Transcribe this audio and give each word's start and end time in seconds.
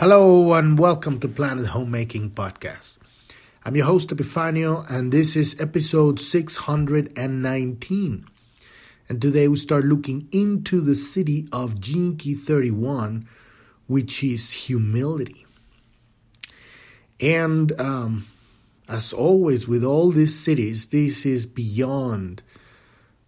Hello 0.00 0.54
and 0.54 0.78
welcome 0.78 1.20
to 1.20 1.28
Planet 1.28 1.66
Homemaking 1.66 2.30
Podcast. 2.30 2.96
I'm 3.66 3.76
your 3.76 3.84
host 3.84 4.08
Epifanio 4.08 4.90
and 4.90 5.12
this 5.12 5.36
is 5.36 5.60
episode 5.60 6.18
619. 6.18 8.24
And 9.10 9.20
today 9.20 9.46
we 9.46 9.56
start 9.56 9.84
looking 9.84 10.26
into 10.32 10.80
the 10.80 10.92
Siddhi 10.92 11.50
of 11.52 11.82
Key 11.82 12.34
31, 12.34 13.28
which 13.88 14.24
is 14.24 14.52
humility. 14.52 15.44
And 17.20 17.78
um, 17.78 18.26
as 18.88 19.12
always 19.12 19.68
with 19.68 19.84
all 19.84 20.12
these 20.12 20.34
Siddhis, 20.34 20.88
this 20.88 21.26
is 21.26 21.44
beyond 21.44 22.42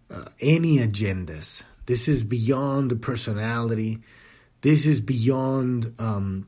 uh, 0.09 0.25
any 0.39 0.79
agendas. 0.79 1.65
This 1.85 2.07
is 2.07 2.23
beyond 2.23 2.89
the 2.89 2.95
personality. 2.95 3.99
This 4.61 4.87
is 4.87 5.01
beyond 5.01 5.93
um, 5.99 6.47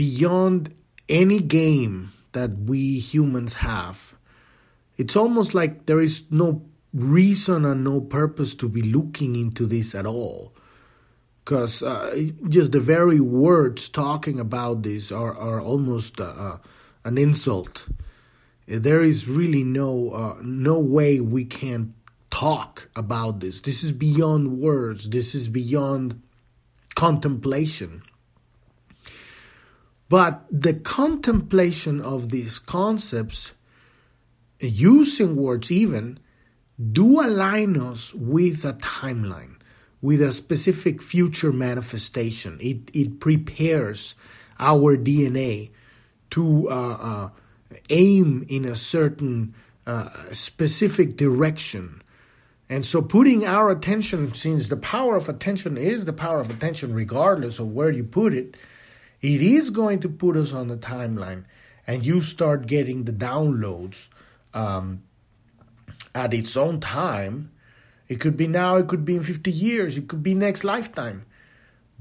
beyond 0.00 0.74
any 1.10 1.40
game 1.40 2.10
that 2.32 2.50
we 2.60 2.98
humans 2.98 3.52
have. 3.60 4.14
It's 4.96 5.14
almost 5.14 5.54
like 5.54 5.84
there 5.84 6.00
is 6.00 6.24
no 6.30 6.62
reason 6.94 7.66
and 7.66 7.84
no 7.84 8.00
purpose 8.00 8.54
to 8.54 8.66
be 8.66 8.80
looking 8.80 9.36
into 9.36 9.66
this 9.66 9.94
at 9.94 10.06
all. 10.06 10.54
Because 11.44 11.82
uh, 11.82 12.30
just 12.48 12.72
the 12.72 12.80
very 12.80 13.20
words 13.20 13.90
talking 13.90 14.40
about 14.40 14.84
this 14.84 15.12
are, 15.12 15.36
are 15.36 15.60
almost 15.60 16.18
uh, 16.18 16.24
uh, 16.24 16.58
an 17.04 17.18
insult. 17.18 17.86
There 18.66 19.02
is 19.02 19.28
really 19.28 19.64
no 19.64 20.12
uh, 20.12 20.36
no 20.40 20.78
way 20.78 21.20
we 21.20 21.44
can 21.44 21.92
talk 22.30 22.88
about 22.96 23.40
this. 23.40 23.60
This 23.60 23.84
is 23.84 23.92
beyond 23.92 24.60
words. 24.60 25.10
This 25.10 25.34
is 25.34 25.50
beyond 25.50 26.22
contemplation. 26.94 28.00
But 30.10 30.44
the 30.50 30.74
contemplation 30.74 32.00
of 32.00 32.30
these 32.30 32.58
concepts, 32.58 33.52
using 34.58 35.36
words 35.36 35.70
even, 35.70 36.18
do 36.92 37.20
align 37.20 37.80
us 37.80 38.12
with 38.12 38.64
a 38.64 38.72
timeline, 38.72 39.54
with 40.02 40.20
a 40.20 40.32
specific 40.32 41.00
future 41.00 41.52
manifestation. 41.52 42.58
It, 42.60 42.90
it 42.92 43.20
prepares 43.20 44.16
our 44.58 44.96
DNA 44.96 45.70
to 46.30 46.68
uh, 46.68 46.74
uh, 46.74 47.30
aim 47.88 48.44
in 48.48 48.64
a 48.64 48.74
certain 48.74 49.54
uh, 49.86 50.08
specific 50.32 51.16
direction. 51.16 52.02
And 52.68 52.84
so, 52.84 53.00
putting 53.00 53.46
our 53.46 53.70
attention, 53.70 54.34
since 54.34 54.66
the 54.66 54.76
power 54.76 55.14
of 55.14 55.28
attention 55.28 55.76
is 55.76 56.04
the 56.04 56.12
power 56.12 56.40
of 56.40 56.50
attention, 56.50 56.94
regardless 56.94 57.60
of 57.60 57.72
where 57.72 57.90
you 57.90 58.02
put 58.02 58.34
it, 58.34 58.56
it 59.22 59.42
is 59.42 59.70
going 59.70 60.00
to 60.00 60.08
put 60.08 60.36
us 60.36 60.52
on 60.52 60.68
the 60.68 60.76
timeline 60.76 61.44
and 61.86 62.04
you 62.04 62.20
start 62.20 62.66
getting 62.66 63.04
the 63.04 63.12
downloads 63.12 64.08
um, 64.54 65.02
at 66.14 66.32
its 66.32 66.56
own 66.56 66.80
time. 66.80 67.50
It 68.08 68.20
could 68.20 68.36
be 68.36 68.46
now, 68.46 68.76
it 68.76 68.88
could 68.88 69.04
be 69.04 69.16
in 69.16 69.22
50 69.22 69.50
years, 69.50 69.98
it 69.98 70.08
could 70.08 70.22
be 70.22 70.34
next 70.34 70.64
lifetime. 70.64 71.26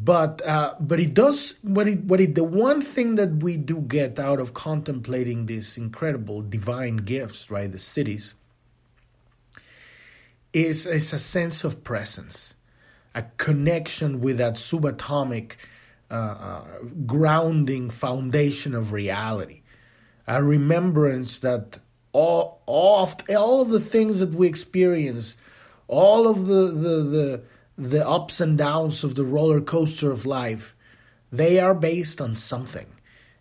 But 0.02 0.42
uh, 0.45 0.75
but 0.80 1.02
it 1.02 1.14
does 1.14 1.56
what 1.62 1.90
it 1.90 2.06
what 2.06 2.22
it 2.22 2.34
the 2.34 2.44
one 2.45 2.81
thing 2.81 3.16
that 3.16 3.44
we 3.44 3.58
do 3.58 3.81
get 3.81 4.17
out 4.17 4.40
of 4.40 4.53
contemplating 4.53 5.45
these 5.45 5.78
incredible 5.78 6.42
divine 6.42 6.97
gifts, 6.97 7.52
right? 7.52 7.70
The 7.70 7.80
Siddhis, 7.80 8.34
is 10.53 10.86
is 10.86 11.12
a 11.12 11.20
sense 11.20 11.66
of 11.66 11.84
presence, 11.84 12.56
a 13.14 13.23
connection 13.36 14.22
with 14.22 14.38
that 14.38 14.53
subatomic 14.53 15.58
uh, 16.11 16.13
uh, 16.13 16.63
grounding 17.05 17.89
foundation 17.89 18.73
of 18.73 18.91
reality, 18.91 19.61
a 20.27 20.43
remembrance 20.43 21.39
that 21.39 21.79
all, 22.11 22.61
all, 22.66 23.03
of, 23.03 23.16
all 23.29 23.61
of 23.61 23.69
the 23.69 23.79
things 23.79 24.19
that 24.19 24.34
we 24.34 24.47
experience, 24.47 25.38
all 25.88 26.28
of 26.28 26.47
the, 26.47 26.67
the, 26.67 27.03
the, 27.03 27.44
the 27.78 28.07
ups 28.07 28.41
and 28.41 28.57
downs 28.57 29.03
of 29.03 29.16
the 29.16 29.23
roller 29.23 29.61
coaster 29.61 30.11
of 30.11 30.25
life, 30.25 30.75
they 31.31 31.59
are 31.59 31.75
based 31.75 32.19
on 32.19 32.34
something. 32.35 32.88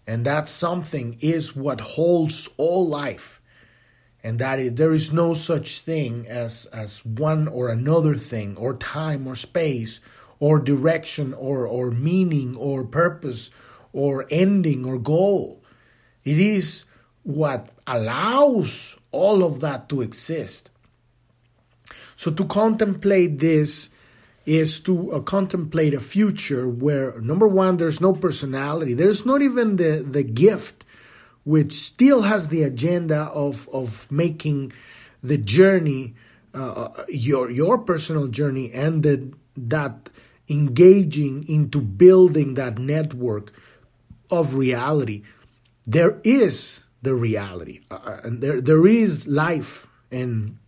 And 0.06 0.24
that 0.24 0.48
something 0.48 1.18
is 1.20 1.54
what 1.54 1.80
holds 1.80 2.48
all 2.56 2.86
life. 2.86 3.40
And 4.22 4.38
that 4.38 4.58
is, 4.58 4.74
there 4.74 4.92
is 4.92 5.12
no 5.12 5.34
such 5.34 5.80
thing 5.80 6.26
as, 6.26 6.66
as 6.66 7.04
one 7.04 7.46
or 7.46 7.68
another 7.68 8.16
thing, 8.16 8.56
or 8.56 8.74
time 8.74 9.26
or 9.26 9.36
space, 9.36 10.00
or 10.40 10.58
direction 10.58 11.34
or, 11.34 11.66
or 11.66 11.90
meaning 11.90 12.56
or 12.56 12.84
purpose 12.84 13.50
or 13.92 14.26
ending 14.30 14.84
or 14.84 14.98
goal. 14.98 15.62
It 16.24 16.38
is 16.38 16.84
what 17.22 17.70
allows 17.86 18.96
all 19.10 19.42
of 19.44 19.60
that 19.60 19.88
to 19.88 20.00
exist. 20.00 20.70
So 22.16 22.30
to 22.32 22.44
contemplate 22.44 23.38
this 23.38 23.90
is 24.48 24.80
to 24.80 25.12
uh, 25.12 25.20
contemplate 25.20 25.92
a 25.92 26.00
future 26.00 26.66
where 26.66 27.20
number 27.20 27.46
one 27.46 27.76
there's 27.76 28.00
no 28.00 28.14
personality 28.14 28.94
there's 28.94 29.26
not 29.26 29.42
even 29.42 29.76
the 29.76 30.02
the 30.10 30.22
gift 30.22 30.86
which 31.44 31.70
still 31.70 32.22
has 32.22 32.48
the 32.48 32.62
agenda 32.62 33.24
of 33.34 33.68
of 33.74 34.10
making 34.10 34.72
the 35.22 35.36
journey 35.36 36.14
uh, 36.54 36.72
uh 36.72 37.04
your 37.08 37.50
your 37.50 37.76
personal 37.76 38.26
journey 38.26 38.72
and 38.72 39.02
the 39.02 39.30
that 39.54 40.08
engaging 40.48 41.46
into 41.48 41.80
building 41.80 42.54
that 42.54 42.78
network 42.78 43.52
of 44.30 44.54
reality, 44.54 45.22
there 45.86 46.20
is 46.24 46.82
the 47.02 47.14
reality, 47.14 47.80
uh, 47.90 47.94
uh, 47.94 48.20
and 48.24 48.42
there 48.42 48.60
there 48.60 48.86
is 48.86 49.26
life, 49.26 49.86
and 50.10 50.58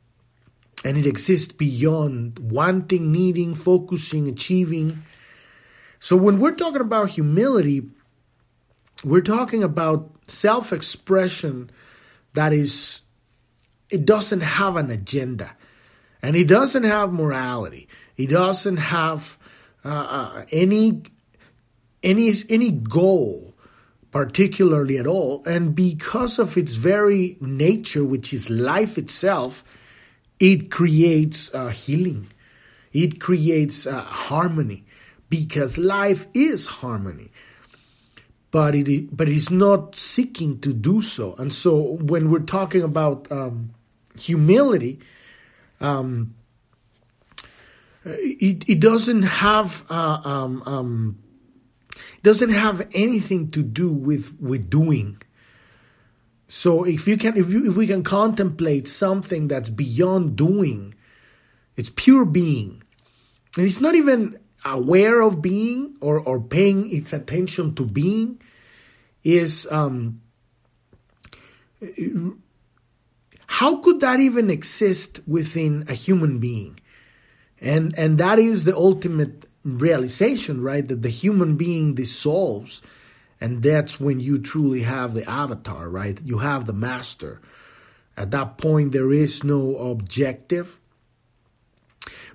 and 0.85 0.97
it 0.97 1.07
exists 1.07 1.53
beyond 1.53 2.39
wanting, 2.39 3.13
needing, 3.13 3.55
focusing, 3.55 4.29
achieving. 4.29 5.03
So 5.99 6.17
when 6.17 6.39
we're 6.39 6.55
talking 6.55 6.81
about 6.81 7.11
humility, 7.11 7.83
we're 9.05 9.21
talking 9.21 9.63
about 9.63 10.11
self-expression 10.29 11.71
that 12.35 12.53
is 12.53 13.03
it 13.89 14.07
doesn't 14.07 14.43
have 14.43 14.77
an 14.77 14.91
agenda 14.91 15.57
and 16.23 16.37
it 16.37 16.47
doesn't 16.47 16.85
have 16.85 17.13
morality 17.13 17.89
it 18.17 18.29
doesn't 18.29 18.77
have 18.77 19.39
uh, 19.85 19.89
uh, 19.89 20.45
any 20.51 21.03
any 22.03 22.33
any 22.49 22.71
goal 22.71 23.55
particularly 24.11 24.99
at 24.99 25.07
all 25.07 25.43
and 25.47 25.75
because 25.75 26.39
of 26.39 26.57
its 26.57 26.73
very 26.73 27.37
nature 27.41 28.05
which 28.05 28.33
is 28.33 28.51
life 28.51 28.99
itself 28.99 29.63
it 30.41 30.71
creates 30.71 31.55
uh, 31.55 31.69
healing. 31.69 32.29
It 32.93 33.21
creates 33.21 33.87
uh, 33.87 34.01
harmony 34.01 34.85
because 35.29 35.79
life 35.79 36.27
is 36.35 36.67
harmony. 36.67 37.31
But 38.51 38.75
it 38.75 39.17
but 39.17 39.29
it's 39.29 39.51
not 39.51 39.95
seeking 39.95 40.59
to 40.63 40.73
do 40.73 41.03
so. 41.03 41.37
And 41.37 41.53
so 41.53 41.79
when 41.79 42.31
we're 42.31 42.41
talking 42.41 42.83
about 42.83 43.31
um, 43.31 43.75
humility 44.19 44.99
um, 45.81 46.35
it, 48.05 48.69
it 48.69 48.81
doesn't 48.81 49.23
have 49.23 49.85
uh, 49.91 50.21
um, 50.25 50.63
um, 50.65 51.19
doesn't 52.23 52.51
have 52.51 52.89
anything 52.93 53.51
to 53.51 53.63
do 53.63 53.93
with 53.93 54.35
with 54.41 54.71
doing. 54.71 55.21
So 56.49 56.85
if 56.85 57.07
you 57.07 57.17
can 57.17 57.37
if 57.37 57.51
you 57.51 57.69
if 57.69 57.77
we 57.77 57.87
can 57.87 58.03
contemplate 58.03 58.89
something 58.89 59.49
that's 59.49 59.71
beyond 59.71 60.37
doing, 60.37 60.95
it's 61.77 61.91
pure 61.91 62.25
being, 62.25 62.83
and 63.57 63.67
it's 63.67 63.81
not 63.81 63.95
even 63.95 64.39
aware 64.65 65.21
of 65.21 65.43
being 65.43 65.97
or 66.01 66.19
or 66.19 66.41
paying 66.41 66.91
its 66.91 67.13
attention 67.13 67.75
to 67.75 67.85
being. 67.85 68.41
Is 69.23 69.69
um, 69.71 70.23
how 73.47 73.77
could 73.77 74.01
that 74.01 74.21
even 74.21 74.49
exist 74.49 75.21
within 75.27 75.85
a 75.87 75.95
human 75.95 76.39
being? 76.39 76.80
And 77.61 77.97
and 77.99 78.19
that 78.19 78.39
is 78.39 78.65
the 78.65 78.77
ultimate 78.77 79.47
realization, 79.65 80.63
right? 80.63 80.87
That 80.87 81.03
the 81.03 81.11
human 81.11 81.57
being 81.57 81.95
dissolves. 81.95 82.83
And 83.41 83.63
that's 83.63 83.99
when 83.99 84.21
you 84.21 84.39
truly 84.39 84.83
have 84.83 85.15
the 85.15 85.29
avatar, 85.29 85.89
right? 85.89 86.19
You 86.25 86.39
have 86.39 86.67
the 86.67 86.75
master. 86.75 87.41
At 88.17 88.31
that 88.33 88.59
point, 88.59 88.93
there 88.93 89.13
is 89.13 89.43
no 89.45 89.77
objective. 89.77 90.79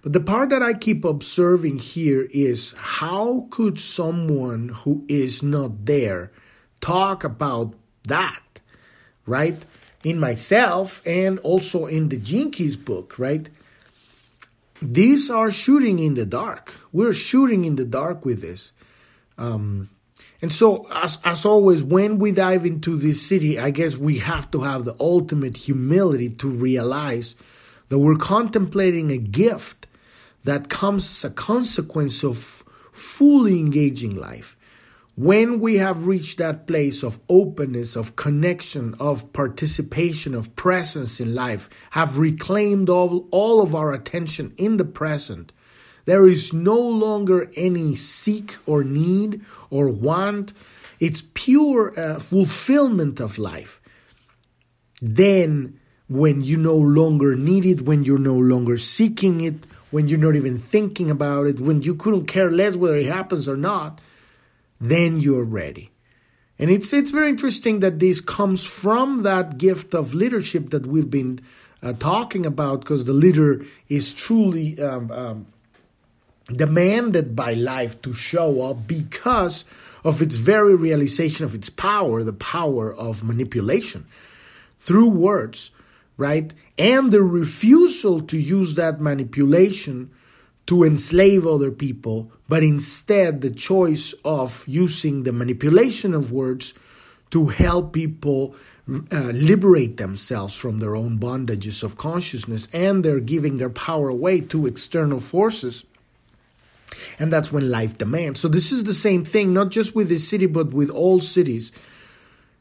But 0.01 0.13
the 0.13 0.19
part 0.19 0.50
that 0.50 0.63
I 0.63 0.74
keep 0.74 1.06
observing 1.06 1.80
here 1.80 2.27
is 2.31 2.74
how 2.77 3.48
could 3.50 3.80
someone 3.80 4.69
who 4.69 5.06
is 5.07 5.44
not 5.44 5.86
there 5.86 6.31
talk 6.80 7.24
about 7.24 7.74
that, 8.07 8.62
right? 9.25 9.57
In 10.04 10.19
myself 10.19 11.01
and 11.06 11.39
also 11.39 11.86
in 11.86 12.10
the 12.10 12.18
Gene 12.18 12.51
Keys 12.51 12.77
book, 12.77 13.18
right? 13.18 13.50
These 14.81 15.30
are 15.30 15.51
shooting 15.51 16.00
in 16.00 16.16
the 16.16 16.25
dark. 16.25 16.75
We're 16.92 17.13
shooting 17.13 17.66
in 17.66 17.75
the 17.75 17.86
dark 17.86 18.25
with 18.25 18.42
this. 18.42 18.74
Um, 19.38 19.89
and 20.42 20.51
so, 20.51 20.88
as, 20.92 21.19
as 21.24 21.45
always, 21.45 21.81
when 21.81 22.19
we 22.19 22.31
dive 22.31 22.66
into 22.66 22.98
this 22.98 23.30
Siddhi, 23.30 23.60
I 23.60 23.72
guess 23.72 23.95
we 23.95 24.19
have 24.19 24.51
to 24.51 24.62
have 24.62 24.86
the 24.86 24.95
ultimate 25.00 25.57
humility 25.57 26.30
to 26.30 26.48
realize 26.48 27.36
that 27.89 28.00
we're 28.00 28.18
contemplating 28.18 29.12
a 29.12 29.18
gift 29.18 29.88
that 30.44 30.69
comes 30.69 31.06
as 31.06 31.31
a 31.31 31.33
consequence 31.33 32.24
of 32.24 32.63
fully 32.92 33.60
engaging 33.60 34.16
life. 34.16 34.56
When 35.18 35.62
we 35.62 35.78
have 35.78 36.08
reached 36.08 36.40
that 36.40 36.68
place 36.68 37.02
of 37.02 37.22
openness, 37.30 37.96
of 37.96 38.18
connection, 38.18 38.96
of 39.00 39.32
participation, 39.32 40.36
of 40.36 40.58
presence 40.58 41.22
in 41.22 41.34
life, 41.34 41.70
have 41.92 42.18
reclaimed 42.18 42.90
all, 42.90 43.26
all 43.32 43.62
of 43.62 43.74
our 43.74 43.94
attention 43.94 44.54
in 44.58 44.76
the 44.76 44.84
present, 44.84 45.54
there 46.04 46.28
is 46.28 46.52
no 46.52 46.78
longer 46.78 47.50
any 47.56 47.96
seek 47.96 48.58
or 48.66 48.84
need 48.84 49.42
or 49.70 49.88
want. 49.88 50.52
It's 51.00 51.24
pure 51.34 51.98
uh, 51.98 52.20
fulfillment 52.20 53.22
of 53.22 53.40
life. 53.40 53.82
Then, 55.02 55.80
when 56.10 56.42
you 56.42 56.58
no 56.58 56.76
longer 56.76 57.36
need 57.38 57.66
it, 57.66 57.82
when 57.84 58.04
you're 58.04 58.18
no 58.20 58.36
longer 58.36 58.78
seeking 58.78 59.40
it, 59.40 59.66
when 59.92 60.10
you're 60.10 60.20
not 60.20 60.36
even 60.36 60.60
thinking 60.60 61.10
about 61.10 61.48
it, 61.48 61.62
when 61.62 61.82
you 61.84 61.96
couldn't 61.96 62.26
care 62.26 62.52
less 62.52 62.76
whether 62.76 62.98
it 62.98 63.08
happens 63.08 63.48
or 63.48 63.58
not, 63.58 64.02
then 64.80 65.19
you're 65.19 65.44
ready. 65.44 65.92
And 66.57 66.69
it's 66.69 66.94
it's 66.94 67.12
very 67.12 67.30
interesting 67.30 67.81
that 67.81 68.00
this 68.00 68.22
comes 68.22 68.63
from 68.66 69.24
that 69.24 69.57
gift 69.57 69.94
of 69.94 70.13
leadership 70.13 70.69
that 70.69 70.86
we've 70.86 71.10
been 71.10 71.42
uh, 71.83 71.94
talking 71.94 72.45
about, 72.45 72.80
because 72.80 73.06
the 73.06 73.13
leader 73.13 73.66
is 73.89 74.13
truly 74.13 74.80
um, 74.81 75.12
um, 75.12 75.48
demanded 76.48 77.36
by 77.36 77.54
life 77.54 78.01
to 78.04 78.13
show 78.13 78.62
up 78.62 78.88
because 78.88 79.66
of 80.04 80.22
its 80.22 80.36
very 80.36 80.75
realization 80.75 81.45
of 81.45 81.54
its 81.54 81.69
power, 81.69 82.24
the 82.24 82.31
power 82.31 82.94
of 82.94 83.24
manipulation 83.24 84.06
through 84.80 85.10
words, 85.10 85.72
right? 86.16 86.54
And 86.77 87.12
the 87.12 87.24
refusal 87.24 88.22
to 88.22 88.38
use 88.38 88.75
that 88.75 89.01
manipulation 89.01 90.12
to 90.68 90.84
enslave 90.84 91.46
other 91.46 91.72
people, 91.72 92.32
but 92.48 92.64
instead 92.64 93.42
the 93.42 93.52
choice 93.52 94.14
of 94.24 94.64
using 94.68 95.24
the 95.24 95.32
manipulation 95.32 96.14
of 96.14 96.32
words 96.32 96.74
to 97.32 97.48
help 97.48 97.94
people 97.94 98.56
uh, 98.88 99.32
liberate 99.34 99.98
themselves 99.98 100.56
from 100.56 100.80
their 100.80 100.96
own 100.96 101.18
bondages 101.20 101.84
of 101.84 101.98
consciousness 101.98 102.68
and 102.72 103.04
they're 103.04 103.20
giving 103.20 103.58
their 103.58 103.70
power 103.70 104.10
away 104.10 104.40
to 104.40 104.68
external 104.68 105.20
forces. 105.20 105.86
And 107.20 107.34
that's 107.34 107.52
when 107.52 107.70
life 107.70 107.98
demands. 107.98 108.40
So 108.40 108.48
this 108.48 108.72
is 108.72 108.84
the 108.84 108.94
same 108.94 109.24
thing 109.24 109.54
not 109.54 109.70
just 109.70 109.96
with 109.96 110.10
this 110.10 110.32
Siddhi 110.32 110.52
but 110.52 110.72
with 110.72 110.90
all 110.90 111.20
Siddhis. 111.20 111.72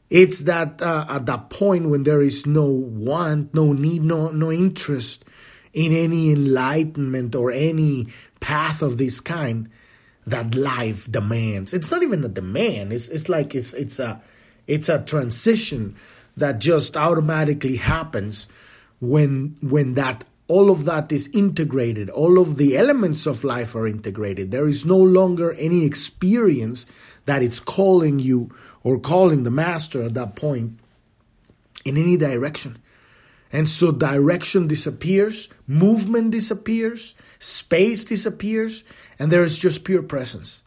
It's 0.09 0.41
that 0.41 0.81
uh, 0.81 1.05
at 1.09 1.25
that 1.27 1.49
point 1.49 1.89
when 1.89 2.03
there 2.03 2.21
is 2.21 2.45
no 2.45 2.65
want 2.65 3.53
no 3.53 3.73
need 3.73 4.03
no 4.03 4.29
no 4.29 4.51
interest 4.51 5.25
in 5.75 5.91
any 5.91 6.31
enlightenment 6.31 7.35
or 7.35 7.51
any 7.51 8.07
path 8.39 8.81
of 8.81 8.97
this 8.97 9.19
kind 9.19 9.69
that 10.25 10.55
life 10.55 11.11
demands. 11.11 11.73
It's 11.73 11.91
not 11.91 12.01
even 12.01 12.23
a 12.23 12.29
demand. 12.29 12.93
It's 12.93 13.09
it's 13.09 13.29
like 13.29 13.53
it's 13.53 13.73
it's 13.73 13.99
a 13.99 14.21
it's 14.65 14.89
a 14.89 15.03
transition 15.03 15.95
that 16.37 16.59
just 16.59 16.97
automatically 16.97 17.75
happens 17.75 18.47
when 19.01 19.57
when 19.61 19.93
that 19.95 20.23
all 20.47 20.71
of 20.71 20.85
that 20.85 21.11
is 21.11 21.27
integrated 21.33 22.09
all 22.09 22.37
of 22.37 22.57
the 22.57 22.77
elements 22.77 23.25
of 23.25 23.43
life 23.43 23.75
are 23.75 23.87
integrated 23.87 24.51
there 24.51 24.67
is 24.67 24.85
no 24.85 24.97
longer 24.97 25.53
any 25.53 25.83
experience 25.83 26.85
that 27.25 27.41
it's 27.41 27.59
calling 27.59 28.19
you 28.19 28.53
or 28.83 28.99
calling 28.99 29.43
the 29.43 29.51
master 29.51 30.03
at 30.03 30.13
that 30.13 30.35
point 30.35 30.77
in 31.83 31.97
any 31.97 32.15
direction 32.15 32.77
and 33.51 33.67
so 33.67 33.91
direction 33.91 34.67
disappears, 34.67 35.49
movement 35.67 36.31
disappears, 36.31 37.15
space 37.39 38.03
disappears, 38.03 38.83
and 39.17 39.31
there 39.31 39.43
is 39.43 39.57
just 39.57 39.83
pure 39.83 40.03
presence. 40.03 40.63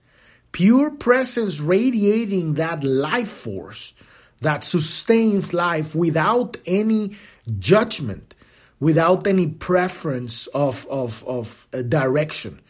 Pure 0.53 0.93
presence 0.93 1.61
radiating 1.61 2.55
that 2.55 2.83
life 2.83 3.29
force 3.29 3.93
that 4.41 4.63
sustains 4.63 5.53
life 5.53 5.95
without 5.95 6.57
any 6.65 7.17
judgment, 7.59 8.35
without 8.81 9.27
any 9.27 9.47
preference 9.47 10.47
of, 10.49 10.87
of, 10.89 11.25
of 11.27 11.67
direction. 11.89 12.61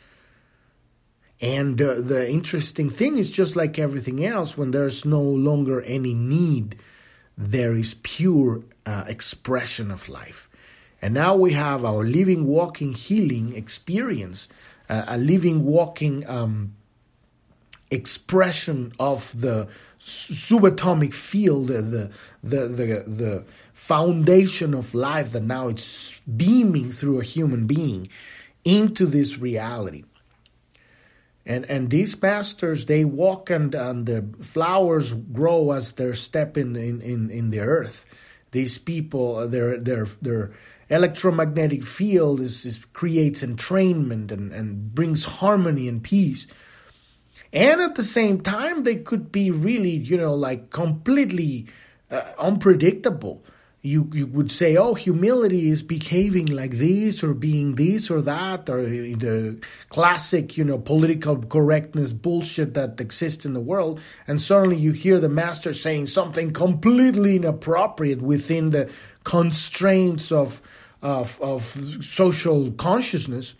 And 1.41 1.81
uh, 1.81 2.01
the 2.01 2.29
interesting 2.29 2.91
thing 2.91 3.17
is 3.17 3.31
just 3.31 3.55
like 3.55 3.79
everything 3.79 4.25
else, 4.25 4.57
when 4.57 4.71
there's 4.71 5.05
no 5.05 5.21
longer 5.21 5.83
any 5.83 6.15
need, 6.15 6.77
there 7.39 7.73
is 7.73 7.95
pure 8.03 8.63
uh, 8.85 9.05
expression 9.07 9.93
of 9.93 10.09
life. 10.09 10.51
And 11.01 11.15
now 11.15 11.37
we 11.37 11.53
have 11.53 11.85
our 11.85 12.03
living, 12.03 12.47
walking, 12.47 12.93
healing 12.93 13.55
experience, 13.55 14.49
uh, 14.89 15.05
a 15.07 15.17
living, 15.17 15.65
walking 15.65 16.29
um, 16.29 16.75
expression 17.93 18.93
of 18.99 19.41
the 19.41 19.69
subatomic 20.01 21.15
field, 21.15 21.69
the, 21.69 21.81
the, 21.83 22.11
the, 22.43 23.05
the 23.07 23.45
foundation 23.73 24.75
of 24.75 24.93
life 24.93 25.31
that 25.31 25.45
now 25.45 25.69
it's 25.69 26.21
beaming 26.21 26.91
through 26.91 27.21
a 27.21 27.25
human 27.25 27.69
being 27.69 28.09
into 28.65 29.07
this 29.07 29.39
reality. 29.39 30.03
And, 31.49 31.65
and 31.71 31.89
these 31.89 32.21
masters, 32.21 32.85
they 32.85 33.07
walk 33.07 33.49
and, 33.49 33.75
and 33.75 34.05
the 34.05 34.29
flowers 34.43 35.15
grow 35.15 35.73
as 35.73 35.95
they're 35.95 36.13
stepping 36.13 36.77
in, 36.77 37.01
in, 37.01 37.31
in 37.31 37.49
the 37.49 37.61
earth. 37.61 38.05
These 38.51 38.77
people 38.79 39.37
uh, 39.37 39.47
their 39.47 39.79
their 39.79 40.07
their 40.23 40.53
electromagnetic 40.91 41.85
field 41.85 42.41
is, 42.41 42.65
is 42.65 42.85
creates 42.93 43.43
entrainment 43.43 44.31
and, 44.31 44.53
and 44.53 44.95
brings 44.95 45.25
harmony 45.25 45.89
and 45.89 46.03
peace. 46.03 46.47
And 47.53 47.81
at 47.81 47.95
the 47.95 48.05
same 48.05 48.41
time 48.41 48.85
they 48.85 48.97
could 48.97 49.33
be 49.33 49.51
really 49.51 49.91
you 49.91 50.17
know 50.17 50.35
like 50.35 50.71
completely 50.71 51.67
uh, 52.11 52.23
unpredictable 52.39 53.45
you 53.81 54.11
you 54.13 54.27
would 54.27 54.51
say, 54.51 54.77
oh, 54.77 54.95
humility 54.95 55.71
is 55.71 55.85
behaving 55.85 56.47
like 56.47 56.73
this 56.73 57.23
or 57.23 57.33
being 57.33 57.77
this 57.77 58.11
or 58.11 58.21
that, 58.23 58.69
or 58.69 58.83
the 58.83 59.61
classic, 59.89 60.57
you 60.57 60.65
know, 60.65 60.79
political 60.79 61.41
correctness 61.43 62.13
bullshit 62.13 62.75
that 62.75 63.01
exists 63.01 63.47
in 63.47 63.53
the 63.53 63.61
world, 63.61 64.01
and 64.27 64.41
suddenly 64.41 64.77
you 64.77 64.91
hear 64.91 65.21
the 65.21 65.29
master 65.29 65.73
saying 65.73 66.07
something 66.07 66.53
completely 66.53 67.37
inappropriate 67.37 68.21
within 68.21 68.71
the 68.71 68.91
constraints 69.23 70.33
of 70.33 70.61
of, 71.01 71.41
of 71.41 71.63
social 72.03 72.73
consciousness. 72.73 73.55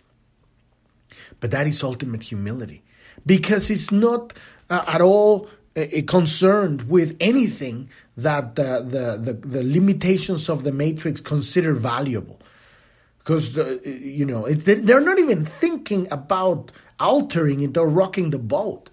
But 1.39 1.51
that 1.51 1.65
is 1.65 1.81
ultimate 1.81 2.23
humility, 2.23 2.83
because 3.25 3.69
it's 3.69 3.89
not 3.89 4.33
uh, 4.69 4.83
at 4.85 4.99
all 4.99 5.47
uh, 5.77 5.85
concerned 6.05 6.89
with 6.89 7.15
anything 7.21 7.87
that 8.23 8.55
the, 8.55 8.81
the, 8.81 9.33
the, 9.33 9.47
the 9.47 9.63
limitations 9.63 10.49
of 10.49 10.63
the 10.63 10.71
matrix 10.71 11.19
consider 11.19 11.73
valuable. 11.73 12.39
Because 13.19 13.57
you 13.85 14.25
know 14.25 14.45
it, 14.45 14.65
they're 14.65 15.01
not 15.01 15.19
even 15.19 15.45
thinking 15.45 16.07
about 16.09 16.71
altering 16.99 17.61
it 17.61 17.77
or 17.77 17.87
rocking 17.87 18.31
the 18.31 18.39
boat. 18.39 18.89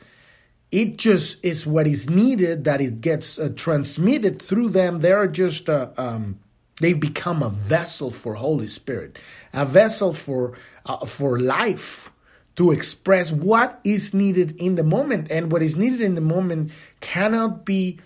It 0.70 0.98
just 0.98 1.42
is 1.44 1.66
what 1.66 1.86
is 1.86 2.10
needed 2.10 2.64
that 2.64 2.80
it 2.80 3.00
gets 3.00 3.38
uh, 3.38 3.50
transmitted 3.54 4.42
through 4.42 4.70
them. 4.70 5.00
They're 5.00 5.28
just 5.28 5.70
uh, 5.70 5.90
um, 5.96 6.40
they've 6.80 6.98
become 6.98 7.42
a 7.42 7.48
vessel 7.48 8.10
for 8.10 8.34
holy 8.34 8.66
spirit 8.66 9.18
a 9.56 9.64
vessel 9.64 10.12
for 10.12 10.56
uh, 10.84 11.06
for 11.06 11.40
life 11.40 12.12
to 12.56 12.70
express 12.72 13.32
what 13.32 13.80
is 13.84 14.14
needed 14.14 14.58
in 14.60 14.76
the 14.76 14.84
moment. 14.84 15.30
And 15.30 15.50
what 15.52 15.62
is 15.62 15.76
needed 15.76 16.00
in 16.00 16.14
the 16.14 16.20
moment 16.20 16.72
cannot 17.00 17.64
be 17.64 17.98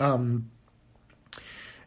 um, 0.00 0.50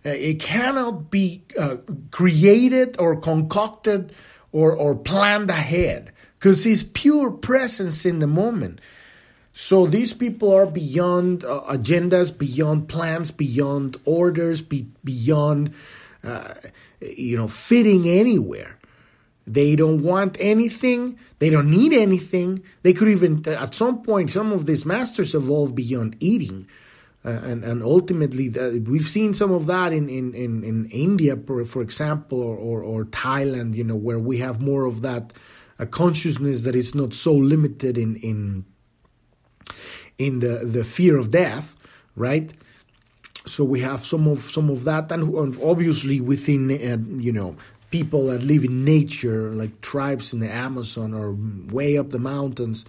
it 0.09 0.39
cannot 0.39 1.09
be 1.09 1.43
uh, 1.57 1.77
created 2.11 2.95
or 2.99 3.15
concocted 3.15 4.13
or, 4.51 4.71
or 4.71 4.95
planned 4.95 5.49
ahead 5.49 6.11
because 6.35 6.65
it's 6.65 6.83
pure 6.83 7.31
presence 7.31 8.05
in 8.05 8.19
the 8.19 8.27
moment. 8.27 8.79
So 9.51 9.87
these 9.87 10.13
people 10.13 10.53
are 10.53 10.65
beyond 10.65 11.43
uh, 11.43 11.61
agendas, 11.69 12.37
beyond 12.37 12.87
plans, 12.89 13.31
beyond 13.31 13.97
orders, 14.05 14.61
be, 14.61 14.87
beyond 15.03 15.73
uh, 16.23 16.53
you 16.99 17.37
know 17.37 17.47
fitting 17.47 18.07
anywhere. 18.07 18.77
They 19.47 19.75
don't 19.75 20.03
want 20.03 20.37
anything. 20.39 21.17
They 21.39 21.49
don't 21.49 21.69
need 21.69 21.93
anything. 21.93 22.63
They 22.81 22.93
could 22.93 23.07
even, 23.07 23.47
at 23.47 23.75
some 23.75 24.01
point, 24.01 24.31
some 24.31 24.51
of 24.51 24.65
these 24.65 24.85
masters 24.85 25.35
evolve 25.35 25.75
beyond 25.75 26.15
eating. 26.19 26.67
Uh, 27.25 27.29
and 27.43 27.63
and 27.63 27.81
ultimately 27.81 28.49
we've 28.79 29.07
seen 29.07 29.33
some 29.33 29.51
of 29.51 29.65
that 29.65 29.91
in 29.91 30.07
in 30.09 30.33
in, 30.35 30.63
in 30.63 30.85
India 30.91 31.35
for, 31.35 31.65
for 31.65 31.81
example 31.81 32.39
or, 32.39 32.55
or, 32.55 32.83
or 32.83 33.05
Thailand 33.05 33.73
you 33.73 33.83
know 33.83 33.95
where 33.95 34.19
we 34.19 34.37
have 34.37 34.61
more 34.61 34.85
of 34.85 35.01
that 35.01 35.33
a 35.79 35.85
consciousness 35.85 36.61
that 36.61 36.75
is 36.75 36.95
not 36.95 37.13
so 37.13 37.33
limited 37.33 37.97
in 37.97 38.15
in 38.17 38.65
in 40.17 40.39
the 40.39 40.59
the 40.63 40.83
fear 40.83 41.17
of 41.17 41.31
death, 41.31 41.75
right? 42.15 42.51
So 43.45 43.63
we 43.63 43.81
have 43.81 44.05
some 44.05 44.27
of 44.27 44.39
some 44.39 44.69
of 44.69 44.85
that, 44.85 45.11
and 45.11 45.57
obviously 45.61 46.21
within 46.21 46.71
uh, 46.71 46.97
you 47.21 47.31
know 47.31 47.55
people 47.91 48.27
that 48.27 48.43
live 48.43 48.63
in 48.63 48.83
nature, 48.83 49.53
like 49.53 49.81
tribes 49.81 50.33
in 50.33 50.39
the 50.39 50.51
Amazon 50.51 51.13
or 51.13 51.35
way 51.73 51.97
up 51.97 52.09
the 52.09 52.19
mountains, 52.19 52.85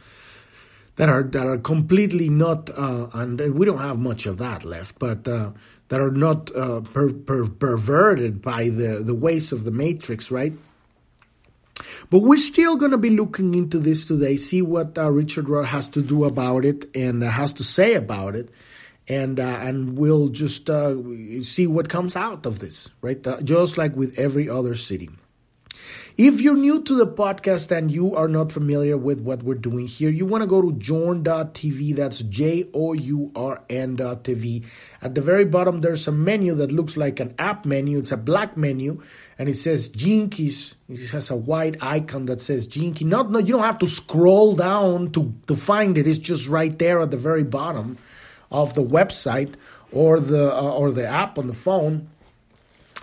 that 0.97 1.09
are 1.09 1.23
that 1.23 1.47
are 1.47 1.59
completely 1.59 2.29
not, 2.29 2.71
uh, 2.71 3.09
and 3.13 3.41
we 3.55 3.67
don't 3.67 3.79
have 3.79 3.99
much 3.99 4.27
of 4.27 4.39
that 4.39 4.65
left, 4.65 4.99
but 4.99 5.29
uh, 5.29 5.51
that 5.89 6.01
are 6.01 6.11
not 6.11 6.55
uh, 6.57 6.81
per, 6.81 7.13
per, 7.13 7.47
perverted 7.47 8.43
by 8.43 8.69
the 8.69 9.03
the 9.05 9.15
ways 9.15 9.53
of 9.53 9.65
the 9.65 9.71
matrix, 9.71 10.31
right? 10.31 10.55
But 12.09 12.21
we're 12.21 12.39
still 12.39 12.77
going 12.77 12.93
to 12.93 12.99
be 12.99 13.11
looking 13.11 13.55
into 13.55 13.79
this 13.79 14.07
today, 14.07 14.37
see 14.37 14.63
what 14.63 14.97
uh, 14.97 15.11
Richard 15.11 15.49
Rudd 15.49 15.67
has 15.67 15.89
to 15.89 16.03
do 16.03 16.25
about 16.25 16.65
it 16.65 16.89
and 16.97 17.23
uh, 17.23 17.31
has 17.31 17.53
to 17.55 17.65
say 17.65 17.95
about 17.95 18.35
it, 18.35 18.49
and 19.07 19.39
uh, 19.39 19.59
and 19.61 19.99
we'll 19.99 20.29
just 20.29 20.71
uh, 20.71 20.95
see 21.43 21.67
what 21.67 21.91
comes 21.91 22.17
out 22.17 22.47
of 22.47 22.61
this, 22.61 22.89
right? 23.03 23.25
Uh, 23.27 23.43
just 23.43 23.77
like 23.77 23.95
with 23.95 24.19
every 24.19 24.49
other 24.49 24.75
Siddhi. 24.75 25.11
If 26.17 26.41
you're 26.41 26.57
new 26.57 26.83
to 26.83 26.95
the 26.95 27.07
podcast 27.07 27.71
and 27.77 27.91
you 27.91 28.15
are 28.17 28.29
not 28.29 28.53
familiar 28.53 28.97
with 28.97 29.21
what 29.21 29.43
we're 29.43 29.55
doing 29.55 29.87
here, 29.87 30.11
you 30.11 30.25
want 30.25 30.43
to 30.43 30.47
go 30.47 30.63
to 30.63 30.73
journ.tv. 30.73 31.97
That's 31.97 32.21
J 32.21 32.69
O 32.73 32.93
U 32.93 33.31
R 33.37 33.63
N.tv. 33.69 34.65
At 35.03 35.15
the 35.15 35.21
very 35.21 35.45
bottom, 35.45 35.81
there's 35.81 36.09
a 36.09 36.13
menu 36.13 36.55
that 36.55 36.73
looks 36.73 36.97
like 36.97 37.21
an 37.21 37.35
app 37.39 37.67
menu. 37.67 37.99
It's 37.99 38.13
a 38.13 38.17
black 38.17 38.57
menu 38.57 39.03
and 39.39 39.49
it 39.49 39.57
says 39.57 39.89
Gene 39.89 40.31
Keys. 40.31 40.75
It 40.89 41.11
has 41.11 41.31
a 41.31 41.37
white 41.37 41.77
icon 41.83 42.27
that 42.27 42.41
says 42.41 42.67
Key. 42.67 42.95
Not, 43.03 43.31
no, 43.31 43.39
you 43.39 43.55
don't 43.55 43.65
have 43.65 43.79
to 43.81 43.89
scroll 43.89 44.57
down 44.57 45.13
to, 45.13 45.35
to 45.49 45.55
find 45.55 45.99
it. 45.99 46.07
It's 46.07 46.19
just 46.19 46.47
right 46.49 46.77
there 46.79 47.01
at 47.01 47.11
the 47.11 47.17
very 47.17 47.45
bottom 47.45 47.99
of 48.51 48.75
the 48.75 48.83
website 48.83 49.55
or 49.93 50.21
the 50.21 50.55
uh, 50.55 50.73
or 50.73 50.93
the 50.93 51.07
app 51.07 51.39
on 51.39 51.47
the 51.47 51.55
phone. 51.55 52.09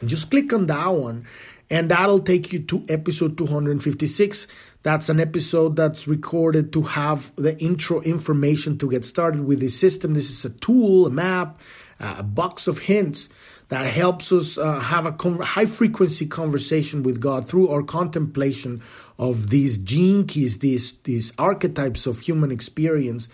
Just 0.05 0.31
click 0.31 0.51
on 0.51 0.65
that 0.67 0.87
one 0.87 1.25
and 1.73 1.89
that'll 1.89 2.19
take 2.19 2.53
you 2.53 2.59
to 2.59 2.85
episode 2.87 3.35
256. 3.35 4.47
That's 4.83 5.09
an 5.09 5.19
episode 5.19 5.75
that's 5.75 6.07
recorded 6.07 6.71
to 6.73 6.83
have 6.83 7.35
the 7.35 7.57
intro 7.59 7.99
information 8.01 8.77
to 8.77 8.91
get 8.91 9.03
started 9.03 9.43
with 9.43 9.59
the 9.59 9.69
system. 9.69 10.13
This 10.13 10.29
is 10.29 10.45
a 10.45 10.51
tool, 10.51 11.07
a 11.07 11.09
map, 11.09 11.59
a 11.99 12.21
box 12.21 12.67
of 12.67 12.77
hints 12.77 13.27
that 13.69 13.87
helps 13.87 14.31
us 14.31 14.59
uh, 14.59 14.81
have 14.81 15.07
a 15.07 15.43
high 15.43 15.65
frequency 15.65 16.27
conversation 16.27 17.01
with 17.01 17.19
God 17.19 17.47
through 17.47 17.69
our 17.69 17.81
contemplation 17.81 18.83
of 19.17 19.49
these 19.49 19.79
gene 19.79 20.27
keys, 20.27 20.59
these 20.59 20.91
these 21.05 21.33
archetypes 21.39 22.05
of 22.05 22.19
human 22.19 22.51
experience 22.51 23.29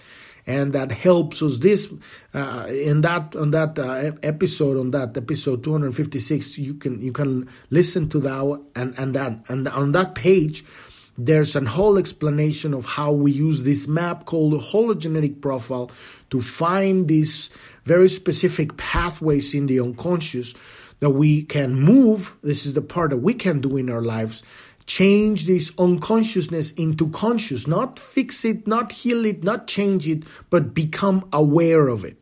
and 0.49 0.73
that 0.73 0.91
helps 0.91 1.43
us. 1.43 1.59
This 1.59 1.93
uh, 2.33 2.65
in 2.69 3.01
that 3.01 3.35
on 3.35 3.51
that 3.51 3.77
uh, 3.77 4.11
episode 4.23 4.77
on 4.77 4.89
that 4.91 5.15
episode 5.15 5.63
256 5.63 6.57
you 6.57 6.73
can 6.73 6.99
you 7.01 7.11
can 7.11 7.47
listen 7.69 8.09
to 8.09 8.19
that 8.19 8.61
and 8.75 8.97
and 8.97 9.13
that 9.13 9.33
and 9.47 9.67
on 9.67 9.91
that 9.91 10.15
page 10.15 10.65
there's 11.19 11.55
a 11.55 11.63
whole 11.65 11.97
explanation 11.97 12.73
of 12.73 12.85
how 12.85 13.11
we 13.11 13.31
use 13.31 13.63
this 13.63 13.87
map 13.87 14.25
called 14.25 14.53
the 14.53 14.57
hologenetic 14.57 15.41
profile 15.41 15.91
to 16.31 16.41
find 16.41 17.07
these 17.07 17.51
very 17.83 18.07
specific 18.07 18.75
pathways 18.77 19.53
in 19.53 19.67
the 19.67 19.79
unconscious 19.79 20.55
that 20.99 21.09
we 21.09 21.43
can 21.43 21.75
move. 21.75 22.37
This 22.41 22.65
is 22.65 22.73
the 22.73 22.81
part 22.81 23.09
that 23.09 23.17
we 23.17 23.33
can 23.33 23.59
do 23.59 23.75
in 23.77 23.89
our 23.89 24.01
lives 24.01 24.43
change 24.89 25.45
this 25.45 25.71
unconsciousness 25.77 26.71
into 26.71 27.09
conscious, 27.09 27.67
not 27.67 27.99
fix 27.99 28.43
it, 28.43 28.65
not 28.65 28.91
heal 28.91 29.23
it, 29.23 29.43
not 29.43 29.67
change 29.67 30.07
it, 30.07 30.23
but 30.49 30.73
become 30.73 31.23
aware 31.31 31.87
of 31.89 32.03
it. 32.03 32.17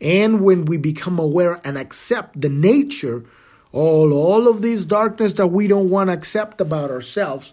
And 0.00 0.40
when 0.40 0.64
we 0.64 0.76
become 0.76 1.18
aware 1.18 1.60
and 1.64 1.76
accept 1.76 2.40
the 2.40 2.48
nature, 2.48 3.24
all, 3.72 4.12
all 4.12 4.46
of 4.46 4.62
this 4.62 4.84
darkness 4.84 5.32
that 5.34 5.48
we 5.48 5.66
don't 5.66 5.90
want 5.90 6.08
to 6.08 6.14
accept 6.14 6.60
about 6.60 6.88
ourselves, 6.88 7.52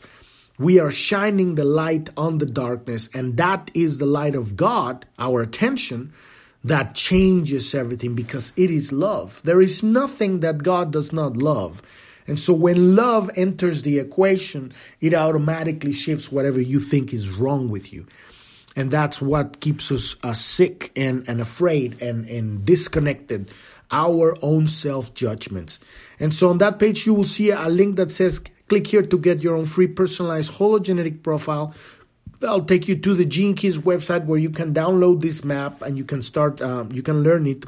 we 0.60 0.80
are 0.80 0.92
shining 0.92 1.56
the 1.56 1.66
light 1.66 2.12
on 2.16 2.38
the 2.38 2.46
darkness, 2.46 3.10
and 3.16 3.38
that 3.38 3.72
is 3.74 3.98
the 3.98 4.06
light 4.06 4.36
of 4.36 4.56
God, 4.56 5.08
our 5.18 5.42
attention, 5.42 6.14
that 6.64 6.94
changes 6.94 7.74
everything 7.74 8.14
because 8.14 8.54
it 8.56 8.70
is 8.70 8.94
love. 8.94 9.42
There 9.44 9.60
is 9.60 9.82
nothing 9.82 10.42
that 10.42 10.62
God 10.62 10.92
does 10.92 11.12
not 11.12 11.36
love. 11.36 11.82
And 12.28 12.40
so 12.40 12.54
when 12.54 12.96
love 12.96 13.30
enters 13.36 13.82
the 13.82 14.00
equation, 14.00 14.74
it 15.00 15.14
automatically 15.14 15.94
shifts 15.94 16.32
whatever 16.32 16.62
you 16.62 16.80
think 16.80 17.14
is 17.14 17.30
wrong 17.30 17.70
with 17.70 17.92
you. 17.92 18.06
And 18.76 18.90
that's 18.90 19.22
what 19.22 19.60
keeps 19.60 19.92
us 19.92 20.16
uh, 20.24 20.34
sick 20.34 20.92
and, 20.96 21.28
and 21.28 21.42
afraid 21.42 22.02
and, 22.02 22.28
and 22.30 22.66
disconnected, 22.66 23.52
our 23.92 24.36
own 24.42 24.68
self 24.68 25.14
judgments. 25.14 25.80
And 26.20 26.34
so 26.34 26.50
on 26.50 26.60
that 26.60 26.80
page, 26.80 27.06
you 27.06 27.14
will 27.14 27.26
see 27.26 27.52
a 27.52 27.68
link 27.68 27.98
that 27.98 28.12
says 28.12 28.42
click 28.70 28.88
here 28.88 29.02
to 29.02 29.18
get 29.18 29.42
your 29.42 29.58
own 29.58 29.66
free 29.66 29.88
personalized 29.88 30.54
hologenetic 30.54 31.24
profile. 31.24 31.74
I'll 32.44 32.64
take 32.64 32.88
you 32.88 32.96
to 32.96 33.14
the 33.14 33.26
Gene 33.26 33.56
Keys 33.56 33.78
website 33.78 34.26
where 34.26 34.40
you 34.40 34.50
can 34.50 34.74
download 34.74 35.22
this 35.22 35.44
map 35.44 35.82
and 35.82 35.98
you 35.98 36.06
can 36.06 36.22
start, 36.22 36.62
um, 36.62 36.92
you 36.92 37.04
can 37.04 37.22
learn 37.22 37.46
it 37.46 37.66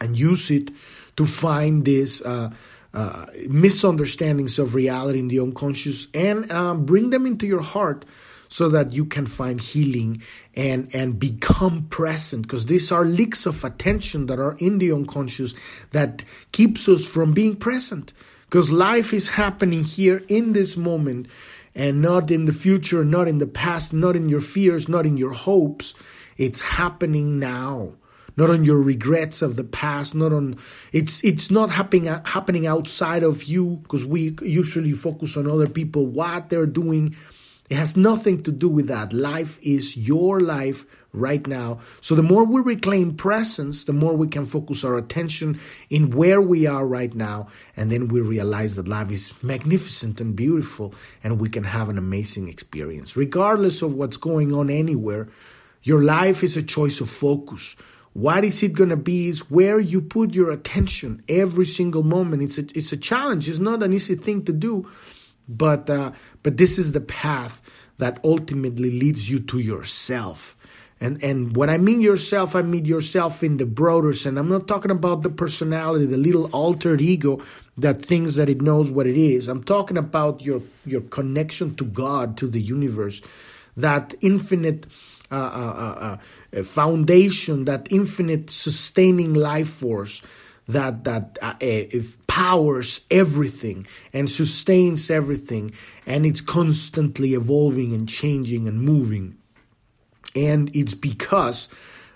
and 0.00 0.18
use 0.18 0.50
it 0.50 0.70
to 1.16 1.26
find 1.26 1.84
this. 1.84 2.22
Uh, 2.22 2.50
uh, 2.94 3.26
misunderstandings 3.48 4.58
of 4.58 4.74
reality 4.74 5.18
in 5.18 5.28
the 5.28 5.40
unconscious 5.40 6.08
and 6.14 6.50
um, 6.50 6.84
bring 6.86 7.10
them 7.10 7.26
into 7.26 7.46
your 7.46 7.62
heart 7.62 8.04
so 8.48 8.68
that 8.70 8.92
you 8.92 9.04
can 9.04 9.26
find 9.26 9.60
healing 9.60 10.22
and 10.54 10.88
and 10.94 11.18
become 11.18 11.86
present 11.90 12.42
because 12.42 12.66
these 12.66 12.90
are 12.90 13.04
leaks 13.04 13.44
of 13.44 13.62
attention 13.62 14.26
that 14.26 14.38
are 14.38 14.56
in 14.58 14.78
the 14.78 14.90
unconscious 14.90 15.54
that 15.92 16.24
keeps 16.52 16.88
us 16.88 17.06
from 17.06 17.32
being 17.32 17.54
present 17.54 18.12
because 18.44 18.72
life 18.72 19.12
is 19.12 19.28
happening 19.28 19.84
here 19.84 20.22
in 20.28 20.54
this 20.54 20.76
moment 20.76 21.28
and 21.74 22.00
not 22.00 22.30
in 22.30 22.46
the 22.46 22.52
future 22.52 23.04
not 23.04 23.28
in 23.28 23.36
the 23.36 23.46
past 23.46 23.92
not 23.92 24.16
in 24.16 24.28
your 24.30 24.40
fears 24.40 24.88
not 24.88 25.04
in 25.04 25.16
your 25.16 25.32
hopes. 25.32 25.94
It's 26.38 26.60
happening 26.60 27.38
now 27.38 27.92
not 28.38 28.50
on 28.50 28.64
your 28.64 28.80
regrets 28.80 29.42
of 29.42 29.56
the 29.56 29.64
past, 29.64 30.14
not 30.14 30.32
on 30.32 30.56
it's 30.92 31.22
it's 31.24 31.50
not 31.50 31.70
happening 31.70 32.04
happening 32.04 32.68
outside 32.68 33.24
of 33.24 33.42
you 33.44 33.80
because 33.82 34.04
we 34.04 34.36
usually 34.42 34.92
focus 34.92 35.36
on 35.36 35.50
other 35.50 35.68
people 35.68 36.06
what 36.06 36.48
they're 36.48 36.64
doing. 36.64 37.16
It 37.68 37.76
has 37.76 37.96
nothing 37.96 38.44
to 38.44 38.52
do 38.52 38.68
with 38.68 38.86
that. 38.86 39.12
Life 39.12 39.58
is 39.60 39.96
your 39.96 40.40
life 40.40 40.86
right 41.12 41.44
now. 41.46 41.80
So 42.00 42.14
the 42.14 42.22
more 42.22 42.44
we 42.44 42.62
reclaim 42.62 43.16
presence, 43.16 43.84
the 43.84 43.92
more 43.92 44.14
we 44.14 44.28
can 44.28 44.46
focus 44.46 44.84
our 44.84 44.96
attention 44.96 45.60
in 45.90 46.10
where 46.10 46.40
we 46.40 46.66
are 46.66 46.86
right 46.86 47.14
now. 47.14 47.48
And 47.76 47.90
then 47.90 48.08
we 48.08 48.20
realize 48.20 48.76
that 48.76 48.88
life 48.88 49.10
is 49.10 49.42
magnificent 49.42 50.18
and 50.20 50.34
beautiful 50.34 50.94
and 51.22 51.40
we 51.40 51.50
can 51.50 51.64
have 51.64 51.90
an 51.90 51.98
amazing 51.98 52.48
experience. 52.48 53.16
Regardless 53.16 53.82
of 53.82 53.92
what's 53.92 54.16
going 54.16 54.54
on 54.54 54.70
anywhere, 54.70 55.28
your 55.82 56.02
life 56.02 56.42
is 56.42 56.56
a 56.56 56.62
choice 56.62 57.02
of 57.02 57.10
focus. 57.10 57.76
What 58.18 58.44
is 58.44 58.64
it 58.64 58.72
going 58.72 58.90
to 58.90 58.96
be 58.96 59.28
is 59.28 59.48
where 59.48 59.78
you 59.78 60.00
put 60.00 60.34
your 60.34 60.50
attention 60.50 61.22
every 61.28 61.66
single 61.66 62.02
moment. 62.02 62.42
It's 62.42 62.58
a, 62.58 62.62
it's 62.76 62.92
a 62.92 62.96
challenge. 62.96 63.48
It's 63.48 63.60
not 63.60 63.80
an 63.80 63.92
easy 63.92 64.16
thing 64.16 64.44
to 64.46 64.52
do, 64.52 64.90
but 65.48 65.88
uh, 65.88 66.10
but 66.42 66.56
this 66.56 66.80
is 66.80 66.90
the 66.90 67.00
path 67.00 67.62
that 67.98 68.18
ultimately 68.24 68.90
leads 68.90 69.30
you 69.30 69.38
to 69.38 69.60
yourself. 69.60 70.56
And 71.00 71.22
and 71.22 71.56
when 71.56 71.70
I 71.70 71.78
mean 71.78 72.00
yourself, 72.00 72.56
I 72.56 72.62
mean 72.62 72.86
yourself 72.86 73.44
in 73.44 73.58
the 73.58 73.66
broader 73.66 74.12
sense. 74.12 74.36
I'm 74.36 74.48
not 74.48 74.66
talking 74.66 74.90
about 74.90 75.22
the 75.22 75.30
personality, 75.30 76.04
the 76.04 76.16
little 76.16 76.46
altered 76.46 77.00
ego 77.00 77.40
that 77.76 78.04
thinks 78.04 78.34
that 78.34 78.48
it 78.48 78.60
knows 78.60 78.90
what 78.90 79.06
it 79.06 79.16
is. 79.16 79.46
I'm 79.46 79.62
talking 79.62 79.96
about 79.96 80.42
your 80.42 80.60
your 80.84 81.02
connection 81.02 81.76
to 81.76 81.84
God, 81.84 82.36
to 82.38 82.48
the 82.48 82.60
universe, 82.60 83.22
that 83.76 84.12
infinite 84.22 84.88
uh, 85.30 85.34
uh, 85.34 86.16
uh, 86.56 86.62
foundation, 86.62 87.64
that 87.66 87.86
infinite 87.90 88.50
sustaining 88.50 89.34
life 89.34 89.68
force 89.68 90.22
that 90.68 91.04
that 91.04 91.38
powers 92.26 93.00
everything 93.10 93.86
and 94.12 94.30
sustains 94.30 95.10
everything, 95.10 95.72
and 96.06 96.24
it's 96.24 96.40
constantly 96.40 97.34
evolving 97.34 97.92
and 97.92 98.08
changing 98.08 98.66
and 98.66 98.80
moving. 98.80 99.36
And 100.34 100.74
it's 100.74 100.94
because 100.94 101.68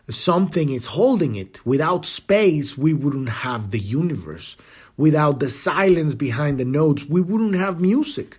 something 0.08 0.70
is 0.70 0.86
holding 0.86 1.34
it. 1.34 1.64
Without 1.66 2.04
space, 2.04 2.78
we 2.78 2.92
wouldn't 2.92 3.28
have 3.28 3.70
the 3.70 3.80
universe. 3.80 4.56
Without 4.96 5.40
the 5.40 5.48
silence 5.48 6.14
behind 6.14 6.58
the 6.58 6.64
notes, 6.64 7.06
we 7.06 7.20
wouldn't 7.20 7.54
have 7.54 7.80
music 7.80 8.38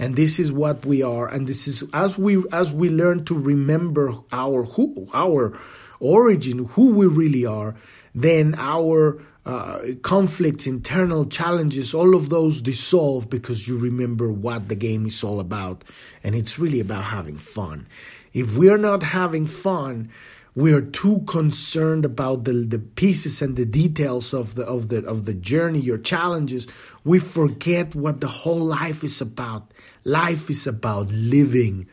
and 0.00 0.16
this 0.16 0.40
is 0.40 0.50
what 0.50 0.84
we 0.84 1.02
are 1.02 1.28
and 1.28 1.46
this 1.46 1.68
is 1.68 1.84
as 1.92 2.18
we 2.18 2.42
as 2.50 2.72
we 2.72 2.88
learn 2.88 3.24
to 3.24 3.38
remember 3.38 4.12
our 4.32 4.64
who 4.64 5.08
our 5.14 5.56
origin 6.00 6.64
who 6.64 6.92
we 6.92 7.06
really 7.06 7.46
are 7.46 7.76
then 8.14 8.54
our 8.58 9.22
uh, 9.46 9.80
conflicts, 10.02 10.66
internal 10.66 11.24
challenges, 11.24 11.94
all 11.94 12.14
of 12.14 12.28
those 12.28 12.60
dissolve 12.60 13.30
because 13.30 13.66
you 13.66 13.78
remember 13.78 14.30
what 14.30 14.68
the 14.68 14.74
game 14.74 15.06
is 15.06 15.24
all 15.24 15.40
about. 15.40 15.82
And 16.22 16.34
it's 16.34 16.58
really 16.58 16.80
about 16.80 17.04
having 17.04 17.36
fun. 17.36 17.86
If 18.32 18.56
we're 18.56 18.76
not 18.76 19.02
having 19.02 19.46
fun, 19.46 20.10
we 20.54 20.72
are 20.72 20.82
too 20.82 21.22
concerned 21.26 22.04
about 22.04 22.44
the, 22.44 22.52
the 22.52 22.78
pieces 22.78 23.40
and 23.40 23.56
the 23.56 23.64
details 23.64 24.34
of 24.34 24.56
the 24.56 24.64
of 24.64 24.88
the 24.88 25.04
of 25.06 25.24
the 25.24 25.34
journey, 25.34 25.80
your 25.80 25.98
challenges. 25.98 26.66
We 27.04 27.18
forget 27.18 27.94
what 27.94 28.20
the 28.20 28.28
whole 28.28 28.58
life 28.60 29.04
is 29.04 29.20
about. 29.20 29.70
Life 30.04 30.50
is 30.50 30.66
about 30.66 31.10
living. 31.10 31.86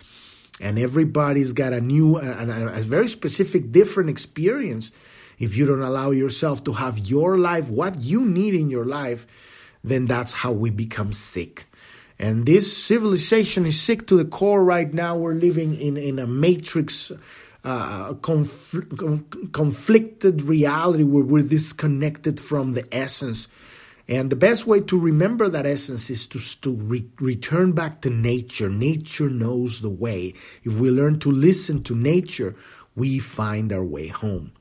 And 0.60 0.80
everybody's 0.80 1.54
got 1.54 1.74
a 1.74 1.82
new 1.82 2.18
and 2.18 2.50
a, 2.50 2.82
very 2.82 3.08
specific 3.08 3.72
different 3.72 4.10
experience 4.10 4.92
if 5.38 5.56
you 5.56 5.68
don't 5.68 5.84
allow 5.84 6.10
yourself 6.12 6.64
to 6.64 6.74
have 6.74 6.98
your 7.08 7.38
life, 7.38 7.70
what 7.70 8.02
you 8.02 8.26
need 8.26 8.56
in 8.56 8.70
your 8.70 8.86
life, 8.86 9.28
then 9.84 10.08
that's 10.08 10.34
how 10.34 10.52
we 10.52 10.72
become 10.72 11.14
sick. 11.14 11.68
And 12.20 12.48
this 12.48 12.76
civilization 12.76 13.68
is 13.68 13.80
sick 13.80 14.08
to 14.08 14.18
the 14.18 14.26
core 14.26 14.64
right 14.64 14.92
now. 14.92 15.16
We're 15.16 15.34
living 15.34 15.80
in, 15.80 15.98
in 15.98 16.18
a 16.18 16.26
matrix, 16.26 17.12
uh, 17.68 18.14
conf- 18.14 18.80
conflicted 19.52 20.44
reality 20.44 21.04
where 21.04 21.24
we're 21.24 21.44
disconnected 21.44 22.40
from 22.40 22.72
the 22.72 22.88
essence. 22.96 23.50
And 24.08 24.30
the 24.30 24.38
best 24.38 24.66
way 24.66 24.80
to 24.80 24.98
remember 24.98 25.50
that 25.50 25.66
essence 25.66 26.10
is 26.10 26.28
to, 26.28 26.40
to 26.62 26.74
re- 26.74 27.10
return 27.20 27.74
back 27.74 28.00
to 28.02 28.10
nature. 28.10 28.70
Nature 28.70 29.30
knows 29.30 29.82
the 29.82 29.90
way. 29.90 30.34
If 30.64 30.80
we 30.80 30.90
learn 30.90 31.20
to 31.20 31.30
listen 31.30 31.84
to 31.84 31.94
nature, 31.94 32.56
we 32.96 33.20
find 33.20 33.74
our 33.74 33.84
way 33.84 34.08
home. 34.08 34.54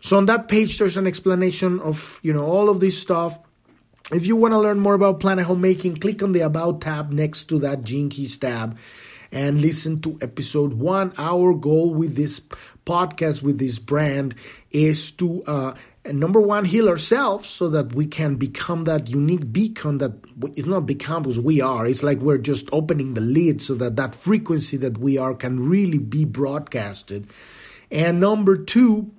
So 0.00 0.16
on 0.16 0.24
that 0.26 0.48
page, 0.48 0.78
there's 0.78 0.96
an 0.96 1.06
explanation 1.06 1.80
of 1.80 2.18
you 2.22 2.32
know 2.32 2.46
all 2.46 2.70
of 2.70 2.80
this 2.80 2.98
stuff. 2.98 3.40
If 4.10 4.26
you 4.26 4.36
want 4.36 4.52
to 4.52 4.58
learn 4.58 4.78
more 4.78 4.94
about 4.94 5.20
Planet 5.20 5.44
Homemaking, 5.44 5.96
click 5.96 6.22
on 6.22 6.32
the 6.32 6.40
About 6.40 6.80
tab 6.80 7.10
next 7.10 7.44
to 7.44 7.58
that 7.58 7.84
Gene 7.84 8.08
Keys 8.08 8.38
tab 8.38 8.78
and 9.34 9.60
listen 9.60 10.00
to 10.00 10.16
episode 10.22 10.74
one. 10.74 11.12
Our 11.18 11.52
goal 11.54 11.92
with 11.92 12.14
this 12.14 12.40
podcast, 12.86 13.42
with 13.42 13.58
this 13.58 13.80
brand, 13.80 14.36
is 14.70 15.10
to 15.12 15.42
uh, 15.44 15.74
number 16.06 16.40
one 16.40 16.64
heal 16.64 16.88
ourselves 16.88 17.48
so 17.48 17.68
that 17.70 17.94
we 17.94 18.06
can 18.06 18.36
become 18.36 18.84
that 18.84 19.10
unique 19.10 19.52
beacon 19.52 19.98
that 19.98 20.12
it's 20.54 20.68
not 20.68 20.86
become 20.86 21.22
because 21.24 21.40
we 21.40 21.60
are 21.60 21.86
it's 21.86 22.02
like 22.02 22.18
we're 22.18 22.38
just 22.38 22.68
opening 22.72 23.14
the 23.14 23.20
lid 23.20 23.60
so 23.60 23.74
that 23.74 23.96
that 23.96 24.14
frequency 24.14 24.76
that 24.76 24.98
we 24.98 25.16
are 25.16 25.34
can 25.34 25.66
really 25.68 25.98
be 25.98 26.24
broadcasted 26.24 27.26
and 27.90 28.20
number 28.20 28.54
two 28.54 29.10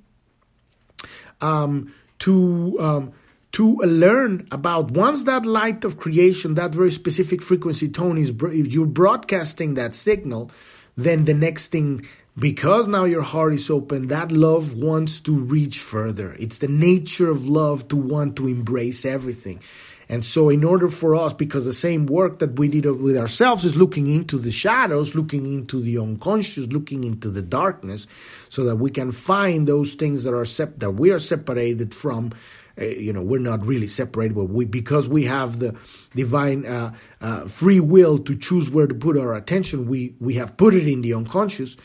um, 1.41 1.91
to 2.19 2.77
um, 2.79 3.13
to 3.55 3.77
learn 3.77 4.45
about 4.51 4.91
once 4.91 5.24
that 5.24 5.45
light 5.45 5.85
of 5.85 5.95
creation, 5.95 6.55
that 6.55 6.71
very 6.71 6.91
specific 6.91 7.41
frequency 7.41 7.88
tone 7.88 8.17
is 8.17 8.29
if 8.29 8.67
you're 8.74 8.85
broadcasting 8.85 9.75
that 9.75 9.95
signal, 9.95 10.51
then 10.97 11.24
the 11.24 11.33
next 11.33 11.67
thing 11.67 12.05
because 12.38 12.89
now 12.89 13.05
your 13.05 13.21
heart 13.21 13.53
is 13.53 13.69
open, 13.69 14.09
that 14.09 14.29
love 14.29 14.74
wants 14.74 15.21
to 15.21 15.33
reach 15.33 15.79
further. 15.79 16.35
It's 16.38 16.57
the 16.57 16.67
nature 16.67 17.29
of 17.29 17.47
love 17.47 17.88
to 17.88 17.95
want 17.95 18.35
to 18.35 18.50
embrace 18.50 19.05
everything. 19.05 19.62
And 20.09 20.24
so, 20.24 20.50
in 20.50 20.65
order 20.65 20.89
for 20.89 21.15
us, 21.15 21.31
because 21.31 21.63
the 21.63 21.71
same 21.71 22.07
work 22.07 22.39
that 22.39 22.59
we 22.59 22.67
did 22.67 22.85
with 22.85 23.17
ourselves 23.17 23.63
is 23.63 23.77
looking 23.77 24.07
into 24.07 24.38
the 24.38 24.51
shadows, 24.51 25.15
looking 25.15 25.45
into 25.45 25.79
the 25.79 25.97
unconscious, 25.97 26.67
looking 26.67 27.05
into 27.05 27.29
the 27.29 27.41
darkness, 27.41 28.05
so 28.50 28.65
that 28.65 28.75
we 28.75 28.91
can 28.91 29.13
find 29.13 29.65
those 29.65 29.93
things 29.93 30.25
that 30.25 30.33
are 30.33 30.45
sep- 30.45 30.79
that 30.79 30.91
we 30.91 31.12
are 31.12 31.19
separated 31.19 31.95
from. 31.95 32.33
Uh, 32.79 32.86
you 32.86 33.13
know, 33.13 33.22
we're 33.22 33.39
not 33.39 33.65
really 33.65 33.88
separated, 33.88 34.36
but 34.36 34.46
we 34.46 34.65
because 34.65 35.08
we 35.08 35.24
have 35.24 35.60
the 35.60 35.75
divine 36.13 36.65
uh, 36.65 36.91
uh, 37.22 37.46
free 37.48 37.79
will 37.79 38.17
to 38.20 38.36
choose 38.36 38.70
where 38.70 38.88
to 38.88 38.96
put 38.96 39.17
our 39.17 39.36
attention. 39.36 39.88
We 39.88 40.15
we 40.20 40.36
have 40.36 40.58
put 40.58 40.74
it 40.74 40.88
in 40.88 41.01
the 41.01 41.13
unconscious, 41.13 41.77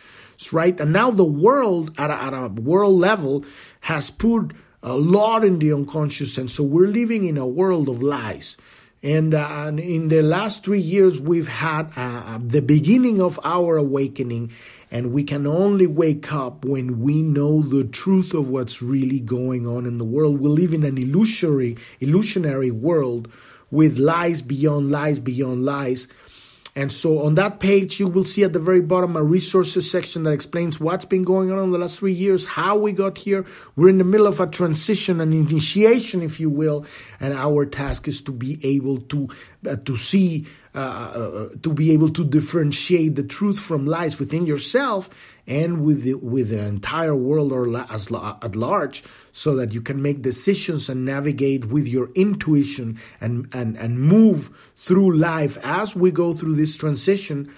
right? 0.53 0.79
And 0.81 0.93
now 0.93 1.11
the 1.11 1.25
world 1.25 1.93
at 1.99 2.11
a, 2.11 2.23
at 2.23 2.35
a 2.35 2.49
world 2.49 2.99
level 2.99 3.45
has 3.81 4.11
put 4.11 4.53
a 4.83 4.97
lot 4.97 5.45
in 5.45 5.59
the 5.59 5.73
unconscious. 5.73 6.39
And 6.39 6.51
so 6.51 6.65
we're 6.65 6.89
living 6.89 7.25
in 7.25 7.37
a 7.37 7.47
world 7.47 7.89
of 7.89 8.03
lies. 8.03 8.57
And, 9.03 9.35
uh, 9.35 9.49
and 9.51 9.81
in 9.81 10.09
the 10.09 10.23
last 10.23 10.65
three 10.65 10.81
years, 10.81 11.21
we've 11.21 11.49
had 11.49 11.91
uh, 11.97 12.01
uh, 12.01 12.39
the 12.43 12.61
beginning 12.61 13.21
of 13.21 13.41
our 13.45 13.79
awakening. 13.79 14.53
And 14.91 15.13
we 15.13 15.23
can 15.23 15.47
only 15.47 15.87
wake 15.87 16.33
up 16.33 16.65
when 16.65 17.01
we 17.01 17.23
know 17.23 17.63
the 17.63 17.85
truth 17.85 18.35
of 18.35 18.51
what's 18.51 18.83
really 18.83 19.21
going 19.21 19.67
on 19.67 19.87
in 19.87 19.99
the 19.99 20.05
world. 20.05 20.41
We 20.41 20.49
live 20.49 20.73
in 20.73 20.83
an 20.83 20.99
illusory, 20.99 21.77
illusionary 22.01 22.73
world 22.73 23.31
with 23.71 23.99
lies 23.99 24.43
beyond 24.43 24.91
lies 24.91 25.21
beyond 25.21 25.65
lies. 25.65 26.09
And 26.77 26.91
so 26.93 27.25
on 27.25 27.35
that 27.35 27.59
page, 27.59 27.99
you 27.99 28.07
will 28.07 28.25
see 28.25 28.45
at 28.45 28.53
the 28.53 28.61
very 28.61 28.81
bottom 28.81 29.17
a 29.17 29.23
resources 29.23 29.91
section 29.91 30.23
that 30.23 30.31
explains 30.31 30.79
what's 30.79 31.05
been 31.05 31.25
going 31.25 31.51
on 31.51 31.59
in 31.59 31.73
the 31.73 31.79
last 31.79 31.99
three 31.99 32.13
years, 32.13 32.47
how 32.47 32.77
we 32.77 32.93
got 32.93 33.19
here. 33.19 33.45
We're 33.75 33.89
in 33.89 33.99
the 33.99 34.05
middle 34.05 34.29
of 34.29 34.39
a 34.39 34.47
transition, 34.47 35.21
an 35.21 35.33
initiation, 35.33 36.23
if 36.23 36.39
you 36.39 36.49
will, 36.49 36.87
and 37.21 37.35
our 37.35 37.67
task 37.67 38.09
is 38.09 38.21
to 38.23 38.33
be 38.33 38.59
able 38.65 38.99
to 38.99 39.29
uh, 39.69 39.77
to 39.85 39.97
see, 39.97 40.47
uh, 40.75 40.79
uh, 40.79 41.49
to 41.63 41.73
be 41.73 41.93
able 41.93 42.09
to 42.09 42.25
differentiate 42.25 43.15
the 43.15 43.23
truth 43.23 43.61
from 43.61 43.87
lies 43.87 44.19
within 44.19 44.47
yourself 44.47 45.11
and 45.47 45.85
with 45.85 46.03
the, 46.03 46.15
with 46.15 46.49
the 46.49 46.65
entire 46.65 47.15
world 47.15 47.53
or 47.53 47.77
as 47.93 48.11
at 48.11 48.57
large, 48.57 49.05
so 49.33 49.55
that 49.55 49.73
you 49.73 49.83
can 49.83 50.01
make 50.01 50.23
decisions 50.23 50.89
and 50.89 51.05
navigate 51.05 51.67
with 51.67 51.87
your 51.87 52.11
intuition 52.15 52.99
and 53.21 53.49
and 53.53 53.77
and 53.77 54.01
move 54.01 54.51
through 54.77 55.15
life 55.15 55.59
as 55.63 55.95
we 55.95 56.11
go 56.11 56.33
through 56.33 56.55
this 56.55 56.77
transition. 56.77 57.53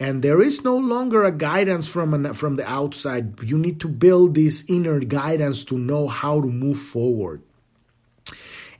And 0.00 0.22
there 0.22 0.42
is 0.42 0.64
no 0.64 0.76
longer 0.76 1.22
a 1.22 1.30
guidance 1.30 1.86
from 1.86 2.14
an, 2.14 2.34
from 2.34 2.56
the 2.56 2.68
outside. 2.68 3.40
You 3.44 3.56
need 3.56 3.78
to 3.80 3.88
build 3.88 4.34
this 4.34 4.64
inner 4.66 4.98
guidance 4.98 5.64
to 5.66 5.78
know 5.78 6.08
how 6.08 6.40
to 6.40 6.48
move 6.48 6.78
forward. 6.78 7.42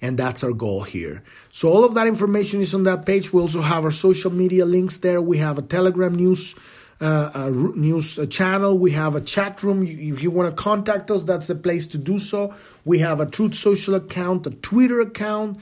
And 0.04 0.18
that's 0.18 0.44
our 0.44 0.52
goal 0.52 0.82
here. 0.82 1.22
So 1.48 1.72
all 1.72 1.82
of 1.82 1.94
that 1.94 2.06
information 2.06 2.60
is 2.60 2.74
on 2.74 2.82
that 2.82 3.06
page. 3.06 3.32
We 3.32 3.40
also 3.40 3.62
have 3.62 3.86
our 3.86 3.90
social 3.90 4.30
media 4.30 4.66
links 4.66 4.98
there. 4.98 5.18
We 5.22 5.38
have 5.38 5.56
a 5.56 5.62
Telegram 5.62 6.14
news 6.14 6.54
uh, 7.00 7.30
a 7.34 7.50
news 7.50 8.20
channel. 8.28 8.76
We 8.76 8.90
have 8.90 9.14
a 9.14 9.20
chat 9.22 9.62
room. 9.62 9.82
If 9.86 10.22
you 10.22 10.30
want 10.30 10.54
to 10.54 10.62
contact 10.62 11.10
us, 11.10 11.24
that's 11.24 11.46
the 11.46 11.54
place 11.54 11.86
to 11.88 11.98
do 11.98 12.18
so. 12.18 12.54
We 12.84 12.98
have 12.98 13.18
a 13.18 13.26
Truth 13.26 13.54
Social 13.54 13.94
account, 13.94 14.46
a 14.46 14.50
Twitter 14.50 15.00
account, 15.00 15.58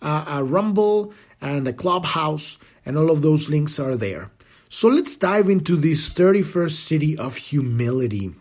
uh, 0.00 0.24
a 0.38 0.44
Rumble, 0.44 1.12
and 1.40 1.66
a 1.66 1.72
Clubhouse, 1.72 2.58
and 2.86 2.96
all 2.96 3.10
of 3.10 3.22
those 3.22 3.50
links 3.50 3.80
are 3.80 3.96
there. 3.96 4.30
So 4.68 4.86
let's 4.86 5.16
dive 5.16 5.50
into 5.50 5.74
this 5.76 6.08
31st 6.08 6.76
Siddhi 6.86 7.18
of 7.18 7.34
humility. 7.36 8.32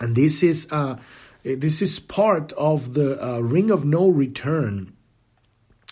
And 0.00 0.16
this 0.16 0.42
is 0.42 0.66
uh, 0.72 0.96
this 1.44 1.82
is 1.82 2.00
part 2.00 2.52
of 2.54 2.94
the 2.94 3.22
uh, 3.24 3.40
Ring 3.40 3.70
of 3.70 3.84
No 3.84 4.08
Return. 4.08 4.94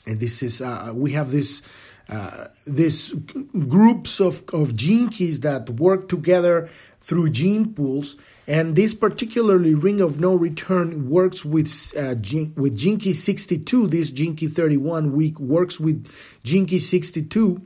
And 0.07 0.19
this 0.19 0.43
is 0.43 0.61
uh, 0.61 0.93
we 0.95 1.13
have 1.13 1.31
this 1.31 1.63
uh, 2.09 2.49
these 2.67 3.13
groups 3.69 4.21
of, 4.21 4.45
of 4.53 4.75
gene 4.75 5.09
keys 5.09 5.41
that 5.41 5.71
work 5.71 6.09
together 6.09 6.69
through 6.99 7.31
gene 7.31 7.73
pools. 7.73 8.17
And 8.47 8.75
this 8.77 8.93
particularly 8.95 9.75
ring 9.75 10.01
of 10.01 10.21
no 10.21 10.35
return 10.35 11.09
works 11.09 11.45
with 11.45 11.93
uh, 11.97 12.15
with 12.57 12.77
gene 12.77 12.99
key 12.99 13.13
62. 13.13 13.87
This 13.87 14.11
gene 14.11 14.35
key 14.35 14.49
31 14.49 15.13
week 15.13 15.39
works 15.39 15.79
with 15.79 16.11
gene 16.43 16.67
key 16.67 16.81
62. 16.81 17.63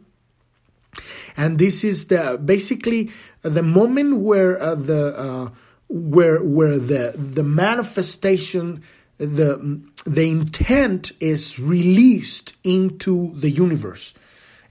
And 1.37 1.59
this 1.59 1.83
is 1.85 2.07
the 2.07 2.41
basically 2.43 3.11
the 3.43 3.63
moment 3.63 4.19
where 4.19 4.61
uh, 4.61 4.75
the 4.75 5.17
uh, 5.17 5.51
where 5.89 6.43
where 6.43 6.79
the 6.79 7.15
the 7.17 7.43
manifestation 7.43 8.83
the 9.19 9.81
the 10.05 10.29
intent 10.31 11.13
is 11.21 11.59
released 11.59 12.55
into 12.65 13.33
the 13.35 13.51
universe. 13.51 14.15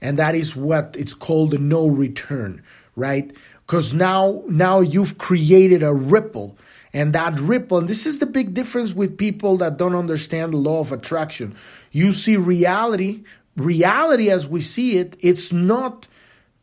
And 0.00 0.18
that 0.18 0.34
is 0.34 0.54
what 0.54 0.94
it's 0.98 1.14
called 1.14 1.52
the 1.52 1.58
no 1.58 1.86
return 1.86 2.62
right? 2.96 3.30
Because 3.66 3.94
now 3.94 4.42
now 4.48 4.80
you've 4.80 5.18
created 5.18 5.82
a 5.82 5.94
ripple. 5.94 6.58
And 6.92 7.12
that 7.12 7.38
ripple 7.38 7.78
and 7.78 7.88
this 7.88 8.06
is 8.06 8.18
the 8.18 8.26
big 8.26 8.54
difference 8.54 8.94
with 8.94 9.18
people 9.18 9.58
that 9.58 9.76
don't 9.76 9.94
understand 9.94 10.54
the 10.54 10.56
law 10.56 10.80
of 10.80 10.92
attraction. 10.92 11.54
You 11.92 12.12
see 12.12 12.36
reality 12.36 13.22
reality 13.54 14.30
as 14.30 14.46
we 14.46 14.60
see 14.60 14.98
it 14.98 15.16
it's 15.20 15.50
not 15.50 16.06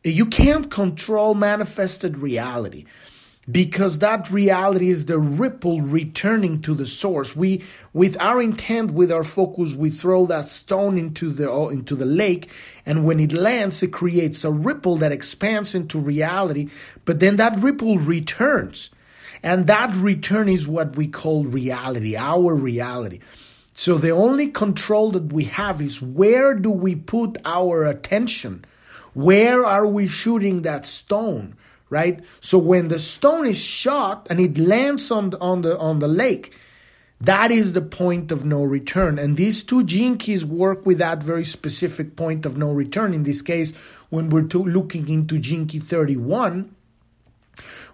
you 0.04 0.24
can't 0.24 0.70
control 0.70 1.34
manifested 1.34 2.16
reality 2.16 2.84
because 3.50 3.98
that 3.98 4.30
reality 4.30 4.90
is 4.90 5.06
the 5.06 5.18
ripple 5.18 5.80
returning 5.82 6.62
to 6.62 6.74
the 6.74 6.86
source 6.86 7.36
we 7.36 7.62
with 7.92 8.16
our 8.20 8.40
intent 8.40 8.92
with 8.92 9.12
our 9.12 9.24
focus 9.24 9.74
we 9.74 9.90
throw 9.90 10.26
that 10.26 10.46
stone 10.46 10.96
into 10.96 11.30
the 11.30 11.50
into 11.68 11.94
the 11.94 12.06
lake 12.06 12.50
and 12.86 13.04
when 13.04 13.20
it 13.20 13.32
lands 13.32 13.82
it 13.82 13.92
creates 13.92 14.44
a 14.44 14.50
ripple 14.50 14.96
that 14.96 15.12
expands 15.12 15.74
into 15.74 15.98
reality 15.98 16.68
but 17.04 17.20
then 17.20 17.36
that 17.36 17.58
ripple 17.58 17.98
returns 17.98 18.90
and 19.42 19.66
that 19.66 19.94
return 19.96 20.48
is 20.48 20.66
what 20.66 20.96
we 20.96 21.06
call 21.06 21.44
reality 21.44 22.16
our 22.16 22.54
reality 22.54 23.20
So 23.74 23.98
the 23.98 24.10
only 24.10 24.48
control 24.48 25.10
that 25.12 25.32
we 25.32 25.44
have 25.44 25.80
is 25.80 26.00
where 26.00 26.54
do 26.54 26.70
we 26.70 26.94
put 26.94 27.38
our 27.44 27.84
attention? 27.84 28.64
Where 29.14 29.66
are 29.66 29.86
we 29.86 30.06
shooting 30.06 30.62
that 30.62 30.86
stone? 30.86 31.56
Right? 31.94 32.24
So 32.40 32.58
when 32.58 32.88
the 32.88 32.98
stone 32.98 33.46
is 33.46 33.56
shot 33.56 34.26
and 34.28 34.40
it 34.40 34.58
lands 34.58 35.12
on 35.12 35.30
the, 35.30 35.38
on 35.38 35.62
the 35.62 35.78
on 35.78 36.00
the 36.00 36.08
lake, 36.08 36.52
that 37.20 37.52
is 37.52 37.72
the 37.72 37.80
point 37.80 38.32
of 38.32 38.44
no 38.44 38.64
return. 38.64 39.16
And 39.16 39.36
these 39.36 39.62
two 39.62 39.84
gene 39.84 40.18
keys 40.18 40.44
work 40.44 40.84
with 40.84 40.98
that 40.98 41.22
very 41.22 41.44
specific 41.44 42.16
point 42.16 42.44
of 42.44 42.56
no 42.56 42.72
return. 42.72 43.14
In 43.14 43.22
this 43.22 43.42
case, 43.42 43.72
when 44.10 44.28
we're 44.28 44.42
looking 44.42 45.08
into 45.08 45.38
gene 45.38 45.68
key 45.68 45.78
31, 45.78 46.74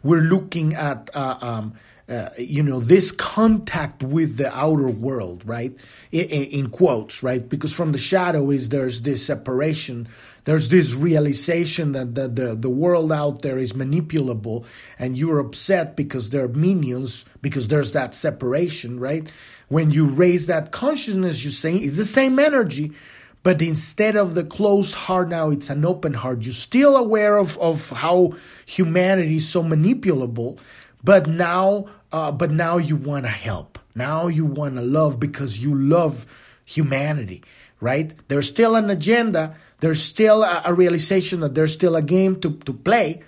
we're 0.02 0.20
looking 0.20 0.74
at 0.74 1.10
uh, 1.14 1.38
um, 1.40 1.74
uh, 2.10 2.30
you 2.36 2.62
know 2.62 2.80
this 2.80 3.12
contact 3.12 4.02
with 4.02 4.36
the 4.36 4.52
outer 4.52 4.88
world 4.88 5.42
right? 5.46 5.72
In, 6.10 6.26
in, 6.26 6.70
quotes 6.70 7.22
right? 7.22 7.48
Because 7.48 7.72
from 7.72 7.92
the 7.92 7.98
shadow 7.98 8.50
is 8.50 8.70
there's 8.70 9.02
this 9.02 9.24
separation 9.24 10.08
there's 10.44 10.70
this 10.70 10.94
realization 10.94 11.92
that 11.92 12.14
the, 12.14 12.26
the, 12.26 12.54
the 12.56 12.70
world 12.70 13.12
out 13.12 13.42
there 13.42 13.58
is 13.58 13.74
manipulable 13.74 14.64
and 14.98 15.16
you're 15.16 15.38
upset 15.38 15.96
because 15.96 16.30
they're 16.30 16.48
minions 16.48 17.24
because 17.42 17.68
there's 17.68 17.92
that 17.92 18.14
separation 18.14 18.98
right? 18.98 19.30
When 19.68 19.92
you 19.92 20.06
raise 20.06 20.48
that 20.48 20.72
consciousness 20.72 21.44
you're 21.44 21.52
saying 21.52 21.84
it's 21.84 21.96
the 21.96 22.04
same 22.04 22.40
energy 22.40 22.92
but 23.42 23.62
instead 23.62 24.16
of 24.16 24.34
the 24.34 24.44
closed 24.44 24.94
heart 24.94 25.28
now 25.28 25.50
it's 25.50 25.70
an 25.70 25.84
open 25.84 26.14
heart 26.14 26.42
you're 26.42 26.52
still 26.52 26.96
aware 26.96 27.36
of, 27.36 27.58
of 27.58 27.90
how 27.90 28.32
humanity 28.66 29.36
is 29.36 29.48
so 29.48 29.62
manipulable 29.62 30.58
but 31.02 31.26
now 31.26 31.86
uh, 32.12 32.32
but 32.32 32.50
now 32.50 32.76
you 32.76 32.96
want 32.96 33.24
to 33.24 33.30
help. 33.30 33.78
Now 33.94 34.26
you 34.26 34.44
want 34.44 34.76
to 34.76 34.82
love 34.82 35.20
because 35.20 35.58
you 35.58 35.74
love 35.74 36.26
humanity, 36.64 37.42
right? 37.80 38.12
There's 38.28 38.48
still 38.48 38.76
an 38.76 38.90
agenda. 38.90 39.56
There's 39.80 40.02
still 40.02 40.42
a, 40.42 40.62
a 40.64 40.74
realization 40.74 41.40
that 41.40 41.54
there's 41.54 41.74
still 41.74 41.96
a 41.96 42.02
game 42.02 42.40
to, 42.40 42.52
to 42.52 42.72
play. 42.72 43.22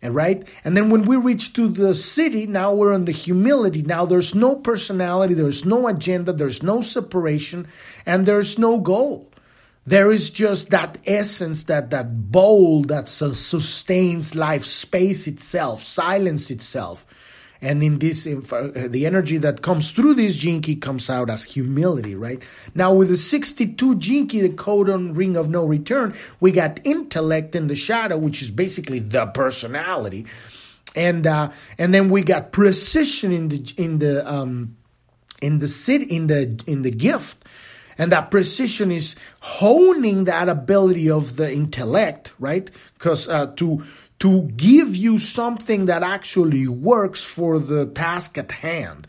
And 0.00 0.14
right? 0.16 0.48
And 0.64 0.76
then 0.76 0.90
when 0.90 1.02
we 1.04 1.16
reach 1.16 1.52
to 1.52 1.68
the 1.68 1.90
Siddhi, 1.90 2.48
now 2.48 2.74
we're 2.74 2.92
in 2.92 3.04
the 3.04 3.12
humility. 3.12 3.82
Now 3.82 4.04
there's 4.04 4.34
no 4.34 4.56
personality, 4.56 5.34
there's 5.34 5.64
no 5.64 5.86
agenda, 5.86 6.32
there's 6.32 6.60
no 6.60 6.82
separation, 6.82 7.68
and 8.04 8.26
there's 8.26 8.58
no 8.58 8.78
goal. 8.78 9.31
There 9.84 10.12
is 10.12 10.30
just 10.30 10.70
that 10.70 10.98
essence, 11.06 11.64
that 11.64 11.90
that 11.90 12.30
bowl 12.30 12.82
that 12.84 13.08
sustains 13.08 14.36
life, 14.36 14.64
space 14.64 15.26
itself, 15.26 15.82
silence 15.82 16.50
itself. 16.50 17.04
And 17.60 17.80
in 17.82 18.00
this, 18.00 18.26
uh, 18.26 18.88
the 18.88 19.06
energy 19.06 19.38
that 19.38 19.62
comes 19.62 19.92
through 19.92 20.14
this 20.14 20.36
key 20.40 20.74
comes 20.76 21.08
out 21.08 21.30
as 21.30 21.44
humility, 21.44 22.16
right? 22.16 22.42
Now, 22.74 22.92
with 22.92 23.08
the 23.08 23.16
62 23.16 23.96
gene 23.96 24.26
key, 24.26 24.40
the 24.40 24.48
codon 24.50 25.16
ring 25.16 25.36
of 25.36 25.48
no 25.48 25.64
return, 25.64 26.14
we 26.40 26.50
got 26.50 26.84
intellect 26.84 27.54
in 27.54 27.68
the 27.68 27.76
shadow, 27.76 28.18
which 28.18 28.42
is 28.42 28.50
basically 28.50 28.98
the 28.98 29.26
personality. 29.26 30.26
And 30.96 31.26
uh, 31.26 31.52
and 31.78 31.94
then 31.94 32.08
we 32.10 32.22
got 32.22 32.52
precision 32.52 33.32
in 33.32 33.48
the 33.48 33.74
in 33.78 33.98
the 33.98 34.30
um, 34.30 34.76
in 35.40 35.60
the 35.60 35.68
sit 35.68 36.02
in 36.02 36.26
the 36.26 36.60
in 36.66 36.82
the 36.82 36.90
gift 36.90 37.44
and 37.98 38.12
that 38.12 38.30
precision 38.30 38.90
is 38.90 39.16
honing 39.40 40.24
that 40.24 40.48
ability 40.48 41.10
of 41.10 41.36
the 41.36 41.52
intellect 41.52 42.32
right 42.38 42.70
because 42.94 43.28
uh, 43.28 43.46
to 43.56 43.82
to 44.22 44.42
give 44.56 44.94
you 44.94 45.18
something 45.18 45.86
that 45.86 46.04
actually 46.04 46.68
works 46.68 47.24
for 47.24 47.58
the 47.58 47.86
task 47.86 48.38
at 48.38 48.52
hand. 48.52 49.04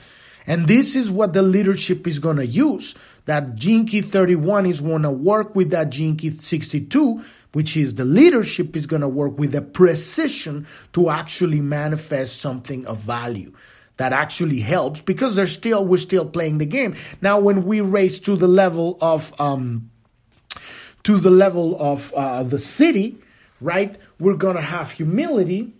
And 0.48 0.68
this 0.68 0.96
is 0.96 1.12
what 1.12 1.34
the 1.34 1.44
leadership 1.44 2.08
is 2.08 2.18
going 2.18 2.38
to 2.38 2.48
use. 2.48 2.96
That 3.26 3.54
Gene 3.54 3.86
Key 3.86 4.02
31 4.02 4.66
is 4.66 4.82
going 4.82 5.04
to 5.04 5.12
work 5.12 5.56
with 5.56 5.70
that 5.70 5.92
Gene 5.92 6.18
Key 6.18 6.32
62, 6.32 7.24
which 7.52 7.78
is 7.78 7.94
the 7.94 8.06
leadership 8.06 8.76
is 8.76 8.88
going 8.88 9.04
to 9.04 9.08
work 9.08 9.38
with 9.38 9.52
the 9.52 9.62
precision 9.62 10.66
to 10.94 11.12
actually 11.12 11.62
manifest 11.62 12.42
something 12.42 12.84
of 12.88 12.98
value 12.98 13.54
that 13.98 14.14
actually 14.14 14.60
helps 14.60 15.02
because 15.02 15.36
they're 15.36 15.48
still 15.48 15.86
we're 15.86 15.98
still 15.98 16.26
playing 16.26 16.58
the 16.58 16.66
game. 16.66 16.96
Now 17.22 17.40
when 17.40 17.66
we 17.66 17.82
race 17.82 18.20
to 18.20 18.36
the 18.36 18.48
level 18.48 18.98
of 19.02 19.40
um 19.40 19.92
to 21.04 21.18
the 21.18 21.30
level 21.30 21.80
of 21.80 22.14
uh, 22.14 22.44
the 22.44 22.58
Siddhi, 22.58 23.18
right? 23.60 23.98
We're 24.20 24.36
going 24.36 24.56
to 24.56 24.62
have 24.62 24.92
humility 24.92 25.74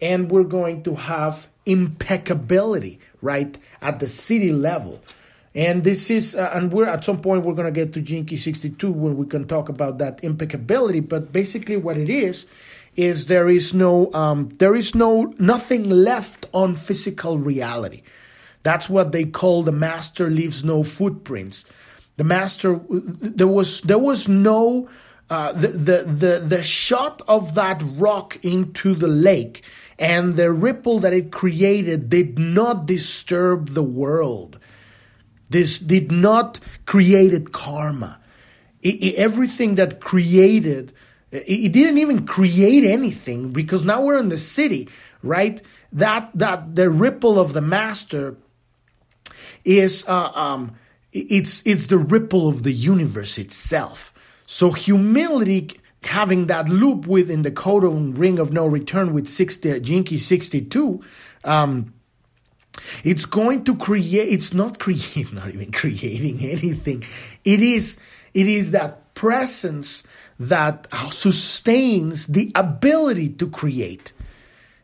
and 0.00 0.30
we're 0.30 0.44
going 0.44 0.82
to 0.84 0.94
have 0.94 1.48
impeccability, 1.66 3.00
right? 3.22 3.56
At 3.80 4.00
the 4.00 4.06
Siddhi 4.06 4.58
level. 4.58 5.02
And 5.54 5.84
this 5.84 6.10
is, 6.10 6.34
uh, 6.34 6.50
and 6.52 6.72
we're 6.72 6.86
at 6.86 7.04
some 7.04 7.20
point 7.20 7.46
we're 7.46 7.54
going 7.54 7.72
to 7.72 7.84
get 7.84 7.92
to 7.94 8.02
Key 8.02 8.36
62 8.36 8.90
where 8.90 9.14
we 9.14 9.26
can 9.26 9.46
talk 9.46 9.68
about 9.68 9.98
that 9.98 10.22
impeccability. 10.22 11.00
But 11.00 11.32
basically, 11.32 11.76
what 11.76 11.96
it 11.96 12.10
is 12.10 12.46
is 12.96 13.26
there 13.26 13.48
is 13.48 13.74
no, 13.74 14.12
um, 14.12 14.48
there 14.58 14.74
is 14.74 14.94
no 14.94 15.34
nothing 15.38 15.88
left 15.88 16.46
on 16.52 16.74
physical 16.74 17.38
reality. 17.38 18.02
That's 18.62 18.88
what 18.88 19.12
they 19.12 19.24
call 19.24 19.62
the 19.62 19.72
master 19.72 20.30
leaves 20.30 20.64
no 20.64 20.82
footprints. 20.82 21.64
The 22.16 22.24
master, 22.24 22.80
there 22.88 23.48
was 23.48 23.80
there 23.82 23.98
was 23.98 24.28
no 24.28 24.88
uh, 25.30 25.52
the, 25.52 25.68
the, 25.68 26.02
the, 26.02 26.44
the 26.46 26.62
shot 26.62 27.22
of 27.26 27.54
that 27.54 27.82
rock 27.96 28.38
into 28.44 28.94
the 28.94 29.08
lake 29.08 29.62
and 29.98 30.36
the 30.36 30.52
ripple 30.52 30.98
that 31.00 31.12
it 31.12 31.32
created 31.32 32.08
did 32.10 32.38
not 32.38 32.86
disturb 32.86 33.70
the 33.70 33.82
world. 33.82 34.58
This 35.48 35.78
did 35.78 36.12
not 36.12 36.60
create 36.84 37.52
karma. 37.52 38.20
It, 38.82 39.02
it, 39.02 39.14
everything 39.14 39.76
that 39.76 40.00
created, 40.00 40.92
it, 41.34 41.72
didn't 41.72 41.98
even 41.98 42.26
create 42.26 42.84
anything 42.84 43.52
because 43.52 43.84
now 43.84 44.00
we're 44.02 44.18
in 44.18 44.28
the 44.28 44.36
Siddhi, 44.36 44.88
right? 45.22 45.60
That 45.92 46.30
that 46.34 46.74
the 46.74 46.90
ripple 46.90 47.38
of 47.38 47.52
the 47.52 47.60
master 47.60 48.36
is 49.64 50.04
uh, 50.08 50.30
um, 50.34 50.74
it's 51.12 51.66
it's 51.66 51.86
the 51.86 51.98
ripple 51.98 52.48
of 52.48 52.62
the 52.62 52.72
universe 52.72 53.38
itself. 53.38 54.12
So 54.46 54.72
humility 54.72 55.80
having 56.02 56.46
that 56.46 56.68
loop 56.68 57.06
within 57.06 57.42
the 57.42 57.50
codon 57.50 58.16
ring 58.18 58.38
of 58.38 58.52
no 58.52 58.66
return 58.66 59.12
with 59.12 59.26
60 59.26 59.80
Gene 59.80 60.04
Key 60.04 60.18
62 60.18 61.02
um, 61.44 61.94
it's 63.02 63.24
going 63.24 63.64
to 63.64 63.74
create 63.76 64.28
it's 64.28 64.52
not 64.52 64.78
create 64.84 65.32
not 65.32 65.48
even 65.48 65.72
creating 65.72 66.40
anything 66.40 67.02
it 67.44 67.60
is 67.60 67.96
it 68.34 68.46
is 68.46 68.72
that 68.72 69.14
presence 69.14 70.02
that 70.38 70.86
sustains 71.10 72.26
the 72.26 72.50
ability 72.54 73.28
to 73.30 73.48
create. 73.48 74.12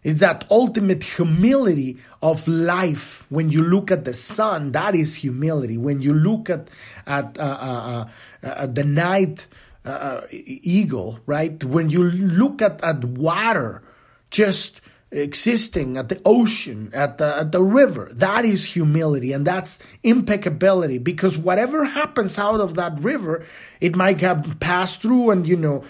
It's 0.02 0.20
that 0.20 0.46
ultimate 0.50 1.02
humility 1.02 1.98
of 2.22 2.48
life. 2.48 3.26
When 3.28 3.50
you 3.50 3.62
look 3.62 3.90
at 3.90 4.04
the 4.04 4.14
sun 4.14 4.72
that 4.72 4.94
is 4.94 5.16
humility. 5.16 5.76
When 5.76 6.00
you 6.00 6.14
look 6.14 6.48
at 6.48 6.70
at 7.06 7.38
uh, 7.38 7.42
uh, 7.42 8.08
uh, 8.46 8.66
the 8.66 8.84
night 8.84 9.46
uh, 9.84 9.88
uh, 9.88 10.26
eagle 10.30 11.20
right? 11.26 11.62
When 11.64 11.90
you 11.90 12.04
look 12.04 12.62
at, 12.62 12.82
at 12.82 13.04
water 13.04 13.82
just 14.30 14.80
existing 15.12 15.96
at 15.96 16.09
the 16.09 16.20
ocean 16.25 16.90
at 16.94 17.18
the, 17.18 17.37
at 17.38 17.53
the 17.53 17.62
river. 17.62 18.09
That 18.12 18.44
is 18.44 18.64
humility 18.64 19.33
and 19.33 19.46
that's 19.46 19.81
impeccability 20.03 20.99
because 20.99 21.37
whatever 21.37 21.85
happens 21.85 22.38
out 22.38 22.61
of 22.61 22.75
that 22.75 23.01
river 23.01 23.44
it 23.81 23.96
might 23.96 24.20
have 24.20 24.59
passed 24.61 25.03
through 25.03 25.31
and 25.31 25.49
you 25.49 25.57
know 25.57 25.85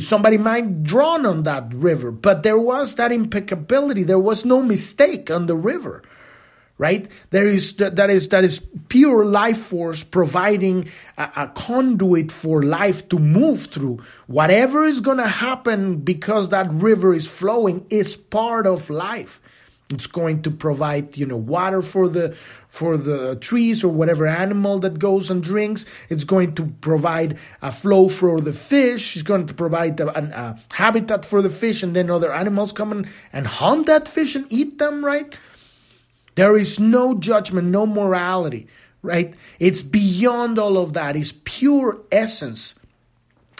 somebody 0.00 0.38
might 0.38 0.82
drown 0.84 1.26
on 1.26 1.42
that 1.42 1.72
river. 1.74 2.10
But 2.12 2.42
there 2.42 2.58
was 2.58 2.94
that 2.94 3.12
impeccability. 3.12 4.04
There 4.04 4.18
was 4.18 4.44
no 4.44 4.62
mistake 4.62 5.30
on 5.30 5.46
the 5.46 5.56
river 5.56 6.02
right? 6.78 7.08
There 7.30 7.46
is 7.46 7.76
that 7.76 8.10
is 8.10 8.28
that 8.28 8.44
is 8.44 8.60
pure 8.88 9.24
life 9.24 9.58
force 9.58 10.02
providing 10.02 10.88
a, 11.16 11.30
a 11.36 11.48
conduit 11.54 12.32
for 12.32 12.62
life 12.62 13.08
to 13.10 13.18
move 13.18 13.66
through. 13.66 14.02
Whatever 14.26 14.84
is 14.84 15.00
going 15.00 15.18
to 15.18 15.28
happen 15.28 15.98
because 15.98 16.48
that 16.48 16.70
river 16.70 17.14
is 17.14 17.28
flowing 17.28 17.86
is 17.90 18.16
part 18.16 18.66
of 18.66 18.90
life. 18.90 19.40
It's 19.90 20.06
going 20.06 20.42
to 20.42 20.50
provide 20.50 21.16
you 21.16 21.26
know 21.26 21.36
water 21.36 21.80
for 21.80 22.08
the 22.08 22.34
for 22.68 22.96
the 22.96 23.36
trees 23.36 23.84
or 23.84 23.88
whatever 23.88 24.26
animal 24.26 24.80
that 24.80 24.98
goes 24.98 25.30
and 25.30 25.44
drinks. 25.44 25.86
It's 26.08 26.24
going 26.24 26.56
to 26.56 26.66
provide 26.80 27.38
a 27.62 27.70
flow 27.70 28.08
for 28.08 28.40
the 28.40 28.52
fish. 28.52 29.14
It's 29.14 29.22
going 29.22 29.46
to 29.46 29.54
provide 29.54 30.00
a, 30.00 30.08
a 30.18 30.58
habitat 30.72 31.24
for 31.24 31.40
the 31.40 31.50
fish 31.50 31.84
and 31.84 31.94
then 31.94 32.10
other 32.10 32.32
animals 32.32 32.72
come 32.72 32.90
and, 32.90 33.06
and 33.32 33.46
hunt 33.46 33.86
that 33.86 34.08
fish 34.08 34.34
and 34.34 34.46
eat 34.50 34.78
them 34.78 35.04
right 35.04 35.32
there 36.34 36.56
is 36.56 36.80
no 36.80 37.14
judgment, 37.14 37.68
no 37.68 37.86
morality, 37.86 38.66
right? 39.02 39.34
It's 39.58 39.82
beyond 39.82 40.58
all 40.58 40.78
of 40.78 40.92
that. 40.94 41.16
It's 41.16 41.34
pure 41.44 42.00
essence. 42.10 42.74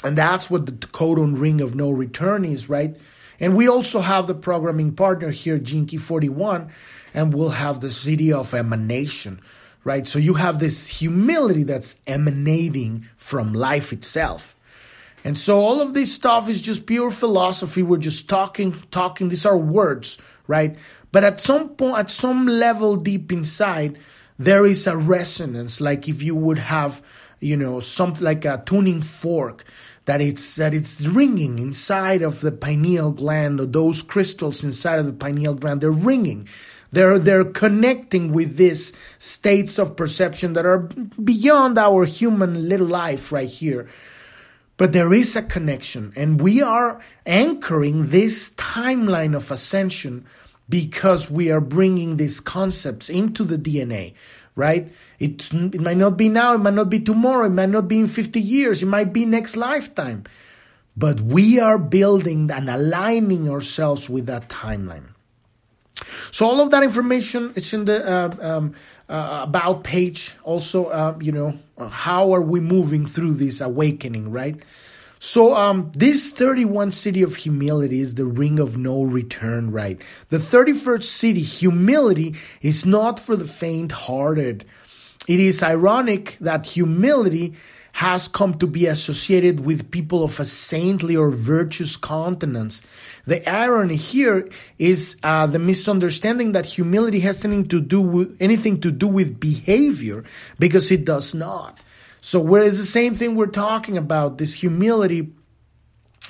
And 0.03 0.19
that's 0.19 0.51
what 0.51 0.67
the 0.67 0.73
codon 0.89 1.41
ring 1.41 1.61
of 1.61 1.75
no 1.75 1.91
return 1.91 2.45
is, 2.45 2.69
right? 2.69 2.97
And 3.41 3.57
we 3.57 3.69
also 3.69 4.01
have 4.01 4.27
the 4.27 4.35
programming 4.35 4.93
partner 4.95 5.31
here, 5.31 5.59
Key 5.59 5.97
41, 5.97 6.71
and 7.13 7.35
we'll 7.35 7.51
have 7.51 7.81
the 7.81 7.89
Siddhi 7.89 8.33
of 8.33 8.55
emanation, 8.55 9.41
right? 9.83 10.07
So 10.07 10.19
you 10.19 10.35
have 10.35 10.59
this 10.59 10.89
humility 10.89 11.63
that's 11.63 11.97
emanating 12.07 13.07
from 13.17 13.53
life 13.53 13.93
itself. 13.93 14.57
And 15.25 15.39
so 15.39 15.59
all 15.59 15.81
of 15.81 15.95
this 15.95 16.13
stuff 16.13 16.51
is 16.51 16.61
just 16.61 16.87
pure 16.87 17.11
philosophy. 17.11 17.83
We're 17.83 17.97
just 17.97 18.29
talking, 18.29 18.73
talking. 18.91 19.31
These 19.31 19.47
are 19.47 19.57
words, 19.57 20.19
right? 20.47 20.77
But 21.15 21.23
at 21.23 21.39
some 21.39 21.69
point, 21.77 21.97
at 21.97 22.11
some 22.11 22.45
level 22.49 22.97
deep 22.97 23.31
inside, 23.31 24.01
there 24.37 24.67
is 24.67 24.89
a 24.89 24.97
resonance, 24.97 25.81
like 25.81 26.09
if 26.09 26.21
you 26.21 26.35
would 26.35 26.59
have, 26.59 27.01
you 27.39 27.57
know, 27.57 27.79
something 27.79 28.25
like 28.25 28.45
a 28.45 28.65
tuning 28.67 29.01
fork 29.01 29.63
that 30.07 30.21
it's 30.21 30.57
that 30.57 30.75
it's 30.75 31.07
ringing 31.07 31.61
inside 31.61 32.23
of 32.23 32.41
the 32.41 32.51
pineal 32.51 33.13
gland 33.13 33.61
or 33.61 33.67
those 33.67 34.03
crystals 34.03 34.65
inside 34.65 34.99
of 34.99 35.07
the 35.07 35.13
pineal 35.13 35.55
gland. 35.55 35.83
They're 35.83 35.93
ringing. 35.93 36.49
They're, 36.91 37.21
they're 37.21 37.45
connecting 37.45 38.33
with 38.33 38.57
these 38.57 38.93
states 39.17 39.79
of 39.79 39.95
perception 39.95 40.55
that 40.55 40.67
are 40.67 40.79
beyond 40.81 41.79
our 41.79 42.07
human 42.07 42.69
little 42.69 42.89
life 42.89 43.31
right 43.31 43.49
here. 43.49 43.89
But 44.77 44.93
there 44.93 45.13
is 45.13 45.37
a 45.37 45.43
connection, 45.43 46.13
and 46.17 46.41
we 46.41 46.61
are 46.61 47.01
anchoring 47.25 48.09
this 48.09 48.51
timeline 48.55 49.37
of 49.37 49.53
ascension 49.53 50.27
because 50.69 51.31
we 51.31 51.51
are 51.51 51.61
bringing 51.61 52.17
these 52.17 52.41
concepts 52.41 53.09
into 53.09 53.45
the 53.45 53.59
DNA, 53.59 54.15
right? 54.55 54.91
It, 55.19 55.53
it 55.53 55.81
might 55.81 55.97
not 55.97 56.17
be 56.17 56.29
now, 56.29 56.55
it 56.55 56.59
might 56.59 56.75
not 56.75 56.91
be 56.91 57.01
tomorrow, 57.01 57.47
it 57.47 57.51
might 57.51 57.69
not 57.69 57.89
be 57.89 58.01
in 58.01 58.07
50 58.07 58.41
years, 58.41 58.83
it 58.83 58.87
might 58.87 59.13
be 59.13 59.25
next 59.25 59.57
lifetime. 59.57 60.25
But 60.97 61.21
we 61.21 61.59
are 61.59 61.79
building 61.79 62.51
and 62.51 62.71
aligning 62.71 63.51
ourselves 63.51 64.09
with 64.09 64.27
that 64.27 64.49
timeline. 64.49 65.09
So 66.31 66.47
all 66.47 66.61
of 66.61 66.71
that 66.71 66.83
information 66.83 67.53
is 67.57 67.73
in 67.73 67.85
the 67.85 68.09
uh, 68.09 68.37
um, 68.41 68.75
uh, 69.09 69.41
about 69.43 69.85
page. 69.85 70.37
Also, 70.43 70.87
uh, 70.87 71.17
you 71.21 71.33
know, 71.33 71.59
uh, 71.79 71.89
how 71.89 72.33
are 72.33 72.41
we 72.41 72.61
moving 72.61 73.07
through 73.07 73.35
this 73.35 73.61
awakening, 73.61 74.31
right? 74.31 74.57
So, 75.27 75.55
um, 75.55 75.91
this 75.95 76.31
31 76.33 76.91
Siddhi 76.91 77.25
of 77.25 77.37
humility 77.37 78.01
is 78.01 78.17
the 78.17 78.27
ring 78.27 78.59
of 78.59 78.77
no 78.77 79.05
return, 79.05 79.71
right? 79.71 79.99
The 80.29 80.37
31st 80.37 81.01
Siddhi, 81.01 81.43
humility, 81.43 82.35
is 82.61 82.85
not 82.85 83.19
for 83.19 83.35
the 83.35 83.47
faint 83.47 83.91
hearted. 83.91 84.67
It 85.27 85.41
is 85.41 85.63
ironic 85.63 86.37
that 86.43 86.67
humility 86.67 87.55
has 87.93 88.29
come 88.29 88.59
to 88.59 88.67
be 88.67 88.85
associated 88.85 89.61
with 89.61 89.91
people 89.91 90.25
of 90.25 90.39
a 90.41 90.45
saintly 90.45 91.17
or 91.17 91.31
virtuous 91.31 91.97
countenance. 91.97 92.83
The 93.25 93.49
irony 93.49 93.97
here 93.97 94.51
is 94.79 95.17
uh, 95.23 95.47
the 95.47 95.59
misunderstanding 95.59 96.53
that 96.53 96.67
humility 96.67 97.21
has 97.21 97.47
anything 97.47 97.69
to 97.69 97.81
do 97.81 98.03
with 98.03 98.37
anything 98.41 98.79
to 98.83 98.91
do 98.91 99.09
with 99.09 99.41
behavior, 99.41 100.23
because 100.59 100.93
it 100.93 101.07
does 101.07 101.35
not. 101.35 101.81
So, 102.25 102.41
whereas 102.41 102.79
the 102.79 102.85
same 102.85 103.13
thing 103.13 103.35
we're 103.35 103.49
talking 103.49 103.99
about, 103.99 104.39
this 104.39 104.55
humility 104.55 105.35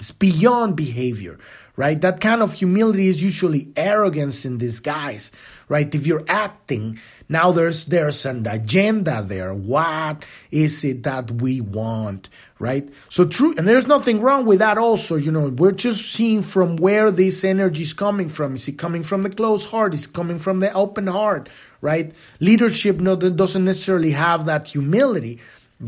is 0.01 0.11
beyond 0.11 0.75
behavior 0.75 1.39
right? 1.77 2.01
That 2.01 2.21
kind 2.21 2.43
of 2.43 2.53
humility 2.53 3.09
is 3.09 3.23
usually 3.23 3.73
arrogance 3.77 4.45
in 4.45 4.59
disguise, 4.59 5.33
right? 5.69 5.93
If 5.93 6.07
you're 6.07 6.25
acting, 6.29 7.01
now 7.29 7.51
there's 7.51 7.87
there's 7.87 8.25
an 8.27 8.47
agenda 8.47 9.25
there. 9.27 9.53
What 9.55 10.25
is 10.51 10.85
it 10.85 11.03
that 11.03 11.31
we 11.31 11.61
want, 11.61 12.29
right? 12.59 12.89
So 13.09 13.25
true, 13.25 13.55
and 13.57 13.67
there's 13.67 13.87
nothing 13.87 14.21
wrong 14.21 14.47
with 14.47 14.61
that. 14.61 14.79
Also, 14.79 15.17
you 15.17 15.33
know, 15.33 15.49
we're 15.49 15.73
just 15.73 16.13
seeing 16.13 16.43
from 16.43 16.77
where 16.77 17.11
this 17.11 17.45
energy 17.45 17.83
is 17.83 17.93
coming 17.93 18.29
from. 18.29 18.55
Is 18.55 18.69
it 18.69 18.79
coming 18.79 19.03
from 19.03 19.23
the 19.23 19.31
closed 19.31 19.71
heart? 19.71 19.95
Is 19.95 20.07
it 20.07 20.13
coming 20.13 20.39
from 20.39 20.61
the 20.61 20.73
open 20.73 21.09
heart, 21.09 21.49
right? 21.81 22.13
Leadership 22.41 23.01
no, 23.01 23.17
doesn't 23.17 23.65
necessarily 23.65 24.13
have 24.13 24.47
that 24.47 24.69
humility, 24.69 25.41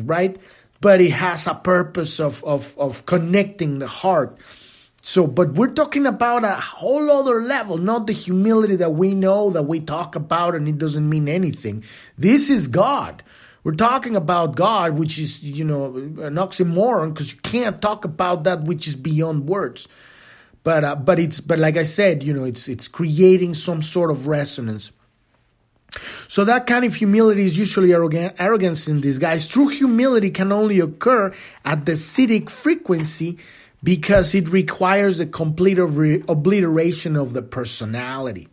right? 0.02 0.36
But 0.80 1.00
it 1.00 1.12
has 1.12 1.46
a 1.46 1.54
purpose 1.54 2.20
of 2.20 2.44
of 2.44 2.76
of 2.78 3.06
connecting 3.06 3.78
the 3.78 3.86
heart 3.86 4.38
so, 5.06 5.28
but 5.28 5.52
we're 5.52 5.70
talking 5.70 6.04
about 6.04 6.42
a 6.42 6.56
whole 6.56 7.08
other 7.12 7.40
level, 7.40 7.78
not 7.78 8.08
the 8.08 8.12
humility 8.12 8.74
that 8.74 8.94
we 8.94 9.14
know 9.14 9.50
that 9.50 9.62
we 9.62 9.78
talk 9.78 10.16
about 10.16 10.56
and 10.56 10.66
it 10.66 10.78
doesn't 10.78 11.08
mean 11.08 11.28
anything. 11.28 11.84
This 12.18 12.50
is 12.50 12.66
God. 12.66 13.22
We're 13.62 13.76
talking 13.76 14.16
about 14.16 14.56
God, 14.56 14.98
which 14.98 15.16
is, 15.16 15.40
you 15.40 15.64
know, 15.64 15.94
an 15.94 16.34
oxymoron 16.34 17.14
because 17.14 17.32
you 17.32 17.38
can't 17.38 17.80
talk 17.80 18.04
about 18.04 18.42
that 18.44 18.64
which 18.64 18.88
is 18.88 18.96
beyond 18.96 19.48
words. 19.48 19.86
But, 20.64 20.82
uh, 20.82 20.96
but 20.96 21.20
it's, 21.20 21.40
but 21.40 21.60
like 21.60 21.76
I 21.76 21.84
said, 21.84 22.24
you 22.24 22.34
know, 22.34 22.42
it's, 22.42 22.66
it's 22.66 22.88
creating 22.88 23.54
some 23.54 23.82
sort 23.82 24.10
of 24.10 24.26
resonance. 24.26 24.90
So 26.28 26.44
that 26.44 26.66
kind 26.66 26.84
of 26.84 26.94
humility 26.94 27.44
is 27.44 27.56
usually 27.56 27.92
arrogance 27.94 28.88
in 28.88 29.00
disguise. 29.00 29.48
True 29.48 29.68
humility 29.68 30.30
can 30.30 30.52
only 30.52 30.80
occur 30.80 31.32
at 31.64 31.86
the 31.86 31.92
Siddhic 31.92 32.50
frequency 32.50 33.38
because 33.82 34.34
it 34.34 34.48
requires 34.48 35.20
a 35.20 35.26
complete 35.26 35.78
obliteration 35.78 37.16
of 37.16 37.32
the 37.32 37.42
personality. 37.42 38.48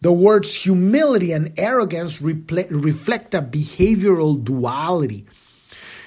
The 0.00 0.12
words 0.12 0.54
humility 0.54 1.32
and 1.32 1.52
arrogance 1.58 2.22
reflect 2.22 3.34
a 3.34 3.42
behavioral 3.42 4.42
duality. 4.42 5.26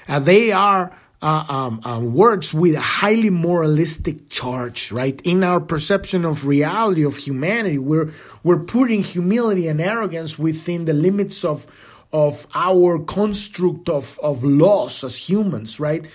Uh, 0.07 0.19
they 0.19 0.51
are 0.51 0.97
uh, 1.23 1.45
um, 1.47 1.81
uh, 1.85 1.99
words 1.99 2.53
with 2.53 2.75
a 2.75 2.81
highly 2.81 3.29
moralistic 3.29 4.29
charge, 4.29 4.91
right? 4.91 5.21
In 5.23 5.43
our 5.43 5.61
perception 5.61 6.25
of 6.25 6.45
reality 6.45 7.03
of 7.03 7.15
humanity, 7.15 7.77
we're 7.77 8.11
we're 8.43 8.59
putting 8.59 9.01
humility 9.01 9.69
and 9.69 9.79
arrogance 9.79 10.37
within 10.37 10.85
the 10.85 10.93
limits 10.93 11.45
of 11.45 11.65
of 12.11 12.45
our 12.53 12.99
construct 12.99 13.87
of 13.87 14.19
of 14.21 14.43
laws 14.43 15.03
as 15.03 15.15
humans, 15.15 15.79
right? 15.79 16.05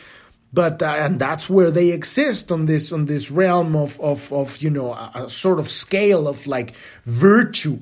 but 0.53 0.83
uh, 0.83 0.87
and 0.99 1.19
that's 1.19 1.49
where 1.51 1.71
they 1.71 1.91
exist 1.91 2.51
on 2.51 2.67
this 2.67 2.93
on 2.93 3.05
this 3.07 3.31
realm 3.31 3.77
of 3.77 4.01
of 4.01 4.33
of 4.33 4.59
you 4.63 4.71
know 4.71 4.93
a, 4.93 5.13
a, 5.15 5.31
sort 5.31 5.59
of 5.59 5.69
scale 5.69 6.27
of 6.27 6.47
like 6.47 6.75
virtue 7.05 7.79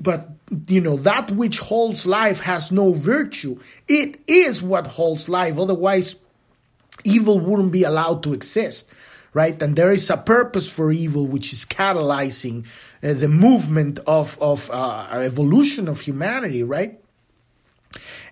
but 0.00 0.30
you 0.66 0.80
know 0.80 0.96
that 0.96 1.30
which 1.30 1.60
holds 1.60 2.04
life 2.04 2.40
has 2.40 2.72
no 2.72 2.92
virtue 2.92 3.58
it 3.86 4.20
is 4.26 4.62
what 4.62 4.86
holds 4.86 5.28
life 5.28 5.58
otherwise 5.58 6.16
evil 7.04 7.38
wouldn't 7.38 7.72
be 7.72 7.82
allowed 7.82 8.22
to 8.22 8.32
exist 8.32 8.88
right 9.32 9.60
and 9.62 9.76
there 9.76 9.92
is 9.92 10.08
a 10.10 10.16
purpose 10.16 10.70
for 10.70 10.92
evil 10.92 11.26
which 11.26 11.52
is 11.52 11.64
catalyzing 11.64 12.66
uh, 13.02 13.12
the 13.12 13.28
movement 13.28 13.98
of 14.06 14.38
of 14.40 14.70
uh, 14.70 15.08
evolution 15.12 15.88
of 15.88 16.00
humanity 16.00 16.62
right 16.62 17.00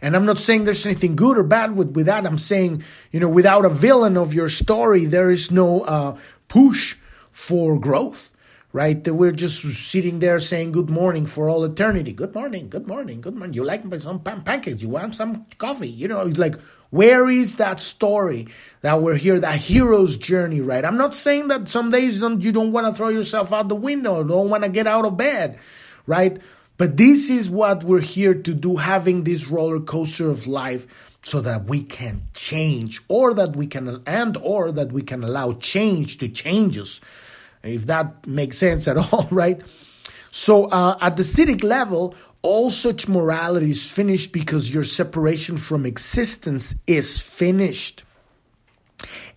and 0.02 0.14
I'm 0.14 0.26
not 0.26 0.38
saying 0.38 0.64
there's 0.64 0.86
anything 0.86 1.16
good 1.16 1.38
or 1.38 1.42
bad 1.42 1.76
with, 1.76 1.92
with 1.92 2.06
that. 2.06 2.26
I'm 2.26 2.38
saying, 2.38 2.82
you 3.10 3.20
know, 3.20 3.28
without 3.28 3.64
a 3.64 3.70
villain 3.70 4.16
of 4.16 4.34
your 4.34 4.48
story, 4.48 5.04
there 5.04 5.30
is 5.30 5.50
no 5.50 5.82
uh, 5.82 6.18
push 6.48 6.96
for 7.30 7.78
growth, 7.78 8.32
right? 8.72 9.02
That 9.02 9.14
we're 9.14 9.32
just 9.32 9.62
sitting 9.62 10.18
there 10.18 10.38
saying 10.38 10.72
good 10.72 10.90
morning 10.90 11.26
for 11.26 11.48
all 11.48 11.64
eternity. 11.64 12.12
Good 12.12 12.34
morning, 12.34 12.68
good 12.68 12.86
morning, 12.86 13.20
good 13.20 13.34
morning. 13.34 13.54
You 13.54 13.64
like 13.64 13.82
some 13.98 14.20
pan- 14.20 14.42
pancakes? 14.42 14.82
You 14.82 14.90
want 14.90 15.14
some 15.14 15.46
coffee? 15.58 15.88
You 15.88 16.08
know, 16.08 16.20
it's 16.20 16.38
like, 16.38 16.56
where 16.94 17.28
is 17.28 17.56
that 17.56 17.80
story 17.80 18.46
that 18.82 19.02
we're 19.02 19.16
here, 19.16 19.40
that 19.40 19.56
hero's 19.56 20.16
journey, 20.16 20.60
right? 20.60 20.84
I'm 20.84 20.96
not 20.96 21.12
saying 21.12 21.48
that 21.48 21.68
some 21.68 21.90
days 21.90 22.20
don't, 22.20 22.40
you 22.40 22.52
don't 22.52 22.70
want 22.70 22.86
to 22.86 22.94
throw 22.94 23.08
yourself 23.08 23.52
out 23.52 23.68
the 23.68 23.74
window, 23.74 24.22
don't 24.22 24.48
want 24.48 24.62
to 24.62 24.68
get 24.68 24.86
out 24.86 25.04
of 25.04 25.16
bed, 25.16 25.58
right? 26.06 26.38
But 26.76 26.96
this 26.96 27.30
is 27.30 27.50
what 27.50 27.82
we're 27.82 28.00
here 28.00 28.34
to 28.34 28.54
do, 28.54 28.76
having 28.76 29.24
this 29.24 29.48
roller 29.48 29.80
coaster 29.80 30.30
of 30.30 30.46
life 30.46 30.86
so 31.24 31.40
that 31.40 31.64
we 31.64 31.82
can 31.82 32.22
change 32.32 33.02
or 33.08 33.34
that 33.34 33.56
we 33.56 33.66
can 33.66 34.00
and 34.06 34.36
or 34.36 34.70
that 34.70 34.92
we 34.92 35.02
can 35.02 35.24
allow 35.24 35.52
change 35.54 36.18
to 36.18 36.28
change 36.28 36.78
us 36.78 37.00
if 37.62 37.86
that 37.86 38.26
makes 38.26 38.58
sense 38.58 38.86
at 38.86 38.96
all 39.12 39.26
right 39.30 39.62
so 40.30 40.66
uh, 40.66 40.98
at 41.00 41.16
the 41.16 41.22
Siddhic 41.22 41.62
level 41.62 42.14
all 42.44 42.68
such 42.68 43.08
morality 43.08 43.70
is 43.70 43.90
finished 43.90 44.30
because 44.30 44.72
your 44.72 44.84
separation 44.84 45.56
from 45.56 45.86
existence 45.86 46.74
is 46.86 47.18
finished. 47.18 48.04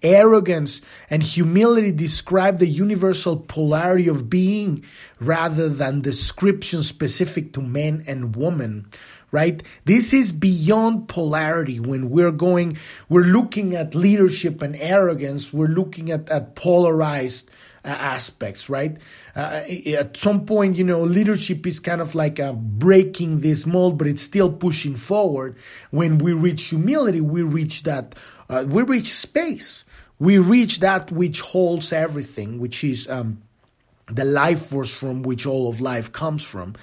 Arrogance 0.04 0.82
and 1.10 1.24
humility 1.24 1.94
describe 1.94 2.58
the 2.58 2.68
universal 2.68 3.38
polarity 3.38 4.10
of 4.10 4.30
being 4.30 4.84
rather 5.22 5.70
than 5.70 6.02
description 6.02 6.84
specific 6.84 7.54
to 7.54 7.62
men 7.62 8.04
and 8.08 8.36
women 8.36 8.88
right? 9.30 9.62
This 9.84 10.14
is 10.14 10.32
beyond 10.32 11.10
polarity. 11.10 11.82
When 11.82 12.10
we're 12.10 12.32
going 12.32 12.78
we're 13.10 13.24
looking 13.24 13.76
at 13.76 13.94
leadership 13.94 14.62
and 14.62 14.74
arrogance 14.78 15.52
we're 15.52 15.68
looking 15.68 16.12
at, 16.12 16.30
at 16.30 16.56
polarized 16.56 17.52
aspects 17.92 18.70
right? 18.70 18.98
Uh, 19.36 19.64
at 19.88 20.18
some 20.18 20.46
point 20.46 20.76
you 20.76 20.84
know 20.84 21.02
leadership 21.02 21.66
is 21.66 21.80
kind 21.80 22.02
of 22.02 22.16
like 22.16 22.40
uh, 22.40 22.54
breaking 22.54 23.40
this 23.40 23.66
mold 23.66 23.98
but 23.98 24.08
it's 24.08 24.22
still 24.22 24.52
pushing 24.52 24.96
forward. 24.96 25.58
When 25.92 26.18
we 26.18 26.34
reach 26.34 26.64
humility 26.66 27.22
we 27.22 27.42
reach 27.42 27.84
that 27.84 28.16
uh, 28.50 28.66
we 28.68 28.84
reach 28.84 29.12
space. 29.12 29.84
We 30.20 30.40
reach 30.40 30.80
that 30.80 31.12
which 31.12 31.42
holds 31.42 31.94
everything, 31.94 32.60
which 32.60 32.84
is 32.84 33.08
um, 33.08 33.44
the 34.08 34.26
life 34.26 34.68
force 34.68 34.92
from 34.92 35.22
which 35.22 35.46
all 35.46 35.70
of 35.70 35.82
life 35.82 36.12
comes 36.12 36.44
from. 36.44 36.76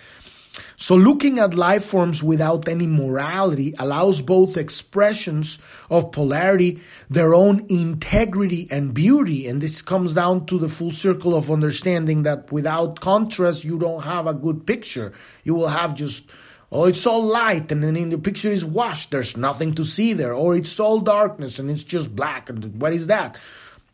So, 0.76 0.94
looking 0.94 1.38
at 1.38 1.54
life 1.54 1.84
forms 1.84 2.22
without 2.22 2.68
any 2.68 2.86
morality 2.86 3.74
allows 3.78 4.22
both 4.22 4.56
expressions 4.56 5.58
of 5.90 6.12
polarity 6.12 6.80
their 7.10 7.34
own 7.34 7.66
integrity 7.68 8.68
and 8.70 8.94
beauty. 8.94 9.48
And 9.48 9.60
this 9.60 9.82
comes 9.82 10.14
down 10.14 10.46
to 10.46 10.58
the 10.58 10.68
full 10.68 10.92
circle 10.92 11.34
of 11.34 11.50
understanding 11.50 12.22
that 12.22 12.52
without 12.52 13.00
contrast, 13.00 13.64
you 13.64 13.78
don't 13.78 14.04
have 14.04 14.26
a 14.26 14.34
good 14.34 14.66
picture. 14.66 15.12
You 15.42 15.54
will 15.54 15.68
have 15.68 15.94
just 15.94 16.24
Oh, 16.72 16.86
it's 16.86 17.06
all 17.06 17.22
light, 17.22 17.70
and 17.70 17.84
then 17.84 17.94
in 17.94 18.08
the 18.08 18.18
picture 18.18 18.50
is 18.50 18.64
washed. 18.64 19.12
There's 19.12 19.36
nothing 19.36 19.76
to 19.76 19.84
see 19.84 20.12
there. 20.12 20.34
Or 20.34 20.56
it's 20.56 20.80
all 20.80 20.98
darkness, 20.98 21.60
and 21.60 21.70
it's 21.70 21.84
just 21.84 22.16
black. 22.16 22.50
And 22.50 22.82
what 22.82 22.92
is 22.92 23.06
that? 23.06 23.38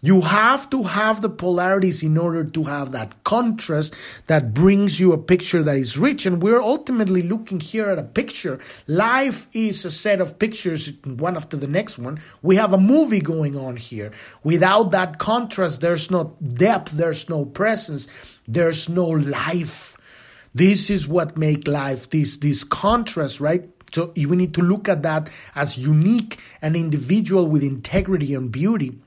You 0.02 0.22
have 0.22 0.70
to 0.70 0.84
have 0.84 1.20
the 1.20 1.28
polarities 1.28 2.02
in 2.02 2.16
order 2.16 2.42
to 2.42 2.64
have 2.64 2.92
that 2.92 3.22
contrast 3.24 3.94
that 4.28 4.54
brings 4.54 4.98
you 4.98 5.12
a 5.12 5.18
picture 5.18 5.62
that 5.62 5.76
is 5.76 5.98
rich. 5.98 6.24
And 6.24 6.42
we're 6.42 6.60
ultimately 6.60 7.22
looking 7.22 7.60
here 7.60 7.90
at 7.90 7.98
a 7.98 8.02
picture. 8.02 8.60
Life 8.86 9.48
is 9.52 9.84
a 9.84 9.90
set 9.90 10.20
of 10.20 10.38
pictures, 10.38 10.92
one 11.04 11.36
after 11.36 11.56
the 11.56 11.66
next 11.66 11.98
one. 11.98 12.20
We 12.40 12.56
have 12.56 12.72
a 12.72 12.78
movie 12.78 13.20
going 13.20 13.56
on 13.56 13.76
here. 13.76 14.12
Without 14.42 14.90
that 14.92 15.18
contrast, 15.18 15.82
there's 15.82 16.10
no 16.10 16.36
depth, 16.42 16.92
there's 16.92 17.28
no 17.28 17.44
presence, 17.44 18.08
there's 18.48 18.88
no 18.88 19.06
life. 19.06 19.98
This 20.54 20.88
is 20.88 21.06
what 21.06 21.36
make 21.36 21.68
life 21.68 22.10
this 22.10 22.38
this 22.38 22.64
contrast, 22.64 23.38
right? 23.38 23.68
So 23.92 24.12
we 24.16 24.36
need 24.36 24.54
to 24.54 24.62
look 24.62 24.88
at 24.88 25.02
that 25.02 25.28
as 25.54 25.78
unique 25.78 26.38
and 26.62 26.74
individual 26.74 27.46
with 27.46 27.62
integrity 27.62 28.34
and 28.34 28.50
beauty. 28.50 28.98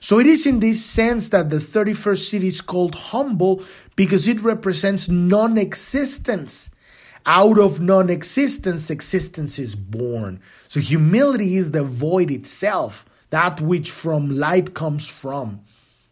So 0.00 0.18
it 0.18 0.26
is 0.26 0.46
in 0.46 0.60
this 0.60 0.84
sense 0.84 1.28
that 1.30 1.50
the 1.50 1.56
31st 1.56 2.40
Siddhi 2.40 2.44
is 2.44 2.60
called 2.60 2.94
humble 2.94 3.62
because 3.96 4.28
it 4.28 4.40
represents 4.40 5.08
non 5.08 5.58
existence. 5.58 6.70
Out 7.26 7.58
of 7.58 7.80
non 7.80 8.08
existence, 8.08 8.90
existence 8.90 9.58
is 9.58 9.74
born. 9.74 10.40
So 10.68 10.80
humility 10.80 11.56
is 11.56 11.72
the 11.72 11.84
void 11.84 12.30
itself, 12.30 13.06
that 13.30 13.60
which 13.60 13.90
from 13.90 14.30
light 14.30 14.74
comes 14.74 15.06
from. 15.06 15.60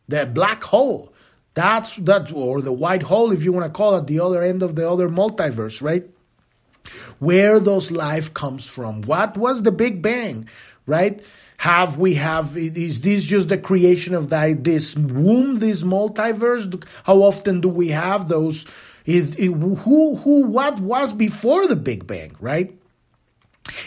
The 0.09 0.27
black 0.27 0.63
hole. 0.65 1.13
That's 1.55 1.97
that, 1.97 2.31
or 2.33 2.61
the 2.61 2.73
white 2.73 3.05
hole, 3.05 3.33
if 3.33 3.43
you 3.43 3.51
want 3.51 3.65
to 3.65 3.73
call 3.73 3.97
it, 3.97 4.07
the 4.07 4.21
other 4.21 4.43
end 4.43 4.63
of 4.63 4.77
the 4.77 4.89
other 4.89 5.09
multiverse, 5.09 5.81
right? 5.81 6.05
Where 7.19 7.61
does 7.61 7.91
life 7.91 8.35
comes 8.35 8.67
from? 8.67 9.01
What 9.03 9.39
was 9.39 9.63
the 9.63 9.73
Big 9.73 10.03
Bang, 10.03 10.49
right? 10.85 11.23
Have 11.59 11.99
we 11.99 12.15
have 12.15 12.57
is 12.57 13.01
this 13.01 13.25
just 13.25 13.49
the 13.49 13.59
creation 13.59 14.15
of 14.15 14.29
this 14.29 14.97
womb 14.97 15.57
this 15.57 15.83
multiverse? 15.83 16.85
How 17.05 17.23
often 17.23 17.61
do 17.61 17.69
we 17.69 17.89
have 17.89 18.29
those 18.29 18.67
it, 19.05 19.39
it, 19.39 19.53
who 19.53 20.17
who 20.17 20.45
what 20.45 20.81
was 20.81 21.13
before 21.13 21.67
the 21.67 21.77
big 21.77 22.07
bang 22.07 22.37
right? 22.41 22.77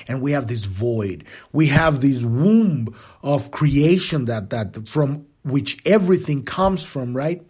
And 0.08 0.22
we 0.22 0.34
have 0.34 0.48
this 0.48 0.66
void. 0.66 1.24
We 1.54 1.68
have 1.68 2.02
this 2.02 2.24
womb 2.24 2.96
of 3.24 3.52
creation 3.52 4.26
that 4.26 4.50
that 4.50 4.88
from 4.88 5.28
which 5.44 5.80
everything 5.86 6.44
comes 6.44 6.84
from 6.84 7.16
right? 7.16 7.46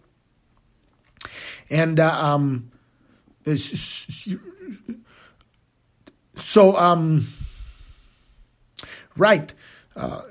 And 1.69 1.99
uh, 1.99 2.11
um 2.11 2.71
so 6.35 6.75
um 6.75 7.27
right 9.15 9.53
uh, 9.99 10.21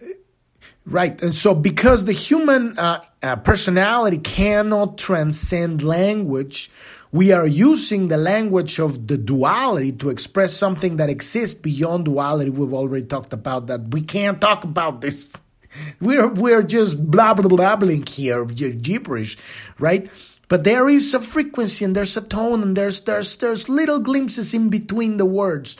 right. 0.86 1.20
And 1.22 1.34
so, 1.34 1.54
because 1.54 2.06
the 2.06 2.12
human 2.12 2.78
uh, 2.78 3.04
uh, 3.22 3.36
personality 3.36 4.18
cannot 4.18 4.96
transcend 4.96 5.82
language, 5.82 6.70
we 7.12 7.32
are 7.32 7.46
using 7.46 8.08
the 8.08 8.16
language 8.16 8.78
of 8.78 9.06
the 9.06 9.18
duality 9.18 9.92
to 9.92 10.08
express 10.08 10.54
something 10.54 10.96
that 10.96 11.10
exists 11.10 11.54
beyond 11.54 12.06
duality. 12.06 12.50
We've 12.50 12.72
already 12.72 13.06
talked 13.06 13.34
about 13.34 13.66
that. 13.66 13.92
We 13.92 14.00
can't 14.00 14.40
talk 14.40 14.64
about 14.64 15.02
this. 15.02 15.32
We're 16.00 16.28
we're 16.28 16.62
just 16.62 16.98
blah 17.10 17.34
blah 17.34 17.76
here, 18.06 18.46
gibberish, 18.46 19.36
right? 19.78 20.10
But 20.48 20.64
there 20.64 20.88
is 20.88 21.12
a 21.12 21.20
frequency 21.20 21.84
and 21.84 21.94
there's 21.94 22.16
a 22.16 22.22
tone 22.22 22.62
and 22.62 22.74
there's 22.74 23.02
there's 23.02 23.36
there's 23.36 23.68
little 23.68 24.00
glimpses 24.00 24.54
in 24.54 24.70
between 24.70 25.18
the 25.18 25.26
words 25.26 25.76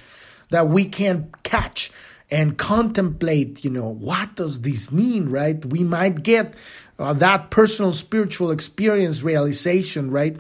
that 0.51 0.69
we 0.69 0.85
can 0.85 1.33
catch 1.43 1.91
and 2.31 2.59
contemplate, 2.59 3.65
you 3.65 3.71
know, 3.71 3.89
what 3.89 4.37
does 4.37 4.61
this 4.61 4.93
mean, 4.93 5.29
right? 5.29 5.65
We 5.65 5.83
might 5.83 6.23
get 6.23 6.55
uh, 6.99 7.15
that 7.15 7.51
personal 7.51 7.93
spiritual 7.93 8.51
experience 8.51 9.23
realization, 9.23 10.11
right? 10.11 10.37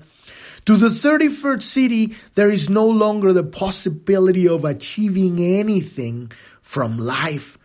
To 0.66 0.77
the 0.77 0.88
31st 0.88 1.64
Siddhi, 1.64 2.14
there 2.35 2.51
is 2.51 2.68
no 2.68 2.87
longer 2.87 3.33
the 3.33 3.44
possibility 3.44 4.46
of 4.46 4.66
achieving 4.66 5.40
anything 5.40 6.31
from 6.61 6.98
life. 6.98 7.57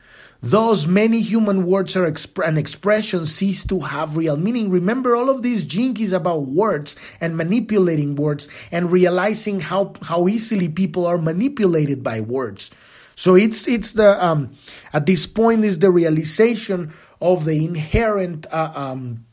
Thus, 0.41 0.87
many 0.87 1.21
human 1.21 1.65
words 1.65 1.95
are 1.95 2.09
exp- 2.09 2.45
and 2.45 2.57
expressions 2.57 3.33
cease 3.33 3.65
to 3.67 3.79
have 3.79 4.17
real 4.17 4.35
meaning. 4.35 4.69
Remember 4.69 5.15
all 5.15 5.29
of 5.29 5.41
these 5.41 5.63
Gene 5.63 5.93
Keys 5.93 6.11
about 6.11 6.47
words 6.47 6.97
and 7.21 7.37
manipulating 7.37 8.15
words 8.15 8.49
and 8.69 8.91
realizing 8.91 9.61
how, 9.61 9.93
how 10.01 10.27
easily 10.27 10.67
people 10.67 11.05
are 11.05 11.17
manipulated 11.17 12.03
by 12.03 12.19
words. 12.19 12.71
So 13.15 13.35
it's 13.35 13.67
it's 13.67 13.93
the 13.93 14.23
um, 14.23 14.55
at 14.91 15.05
this 15.05 15.27
point 15.27 15.65
is 15.65 15.79
the 15.79 15.91
realization 15.91 16.93
of 17.21 17.45
the 17.45 17.63
inherent 17.63 18.45
uh, 18.51 18.71
um, 18.75 19.25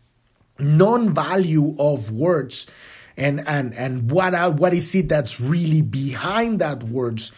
non-value 0.58 1.76
of 1.78 2.12
words 2.12 2.66
and 3.16 3.46
and 3.48 3.74
and 3.74 4.10
what 4.10 4.34
uh, 4.34 4.50
what 4.50 4.74
is 4.74 4.94
it 4.94 5.08
that's 5.08 5.40
really 5.40 5.82
behind 5.82 6.60
that 6.60 6.82
words 6.84 7.32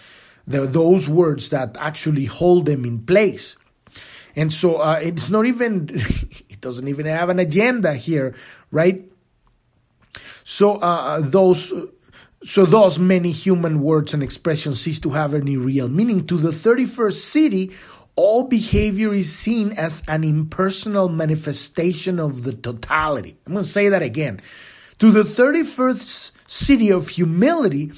the, 0.47 0.63
those 0.63 1.09
words 1.09 1.51
that 1.51 1.77
actually 1.79 2.25
hold 2.25 2.67
them 2.67 2.85
in 2.85 2.99
place. 3.05 3.57
And 4.35 4.53
so 4.53 4.77
uh, 4.77 4.99
it's 5.01 5.31
not 5.31 5.47
even 5.47 5.89
it 6.49 6.61
doesn't 6.61 6.89
even 6.89 7.07
have 7.07 7.29
an 7.29 7.39
agenda 7.39 7.95
here 7.95 8.35
right? 8.73 9.05
So 10.43 10.77
uh, 10.77 11.21
those 11.21 11.73
so 12.45 12.67
thus 12.67 12.99
many 12.99 13.31
human 13.31 13.81
words 13.81 14.15
and 14.15 14.23
expressions 14.23 14.81
cease 14.81 14.99
to 15.01 15.11
have 15.11 15.35
any 15.35 15.57
real 15.57 15.89
meaning. 15.89 16.27
To 16.27 16.37
the 16.37 16.51
31st 16.51 17.51
Siddhi, 17.51 17.75
all 18.17 18.45
behavior 18.45 19.15
is 19.15 19.35
seen 19.35 19.73
as 19.73 20.03
an 20.09 20.25
impersonal 20.25 21.09
manifestation 21.09 22.19
of 22.19 22.43
the 22.43 22.53
totality. 22.53 23.37
I'm 23.47 23.53
going 23.53 23.65
to 23.65 23.71
say 23.71 23.89
that 23.89 24.03
again. 24.03 24.41
To 24.99 25.11
the 25.11 25.23
31st 25.23 26.33
Siddhi 26.47 26.95
of 26.95 27.09
humility, 27.09 27.93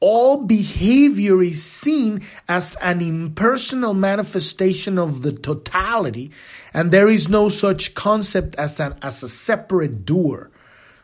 all 0.00 0.44
behavior 0.44 1.40
is 1.42 1.62
seen 1.62 2.22
as 2.48 2.76
an 2.82 3.00
impersonal 3.00 3.94
manifestation 3.94 4.98
of 4.98 5.22
the 5.22 5.32
totality, 5.32 6.30
and 6.74 6.90
there 6.90 7.08
is 7.08 7.28
no 7.28 7.48
such 7.48 7.94
concept 7.94 8.54
as, 8.56 8.80
an, 8.80 8.98
as 9.00 9.22
a 9.22 9.28
separate 9.28 10.04
doer. 10.04 10.50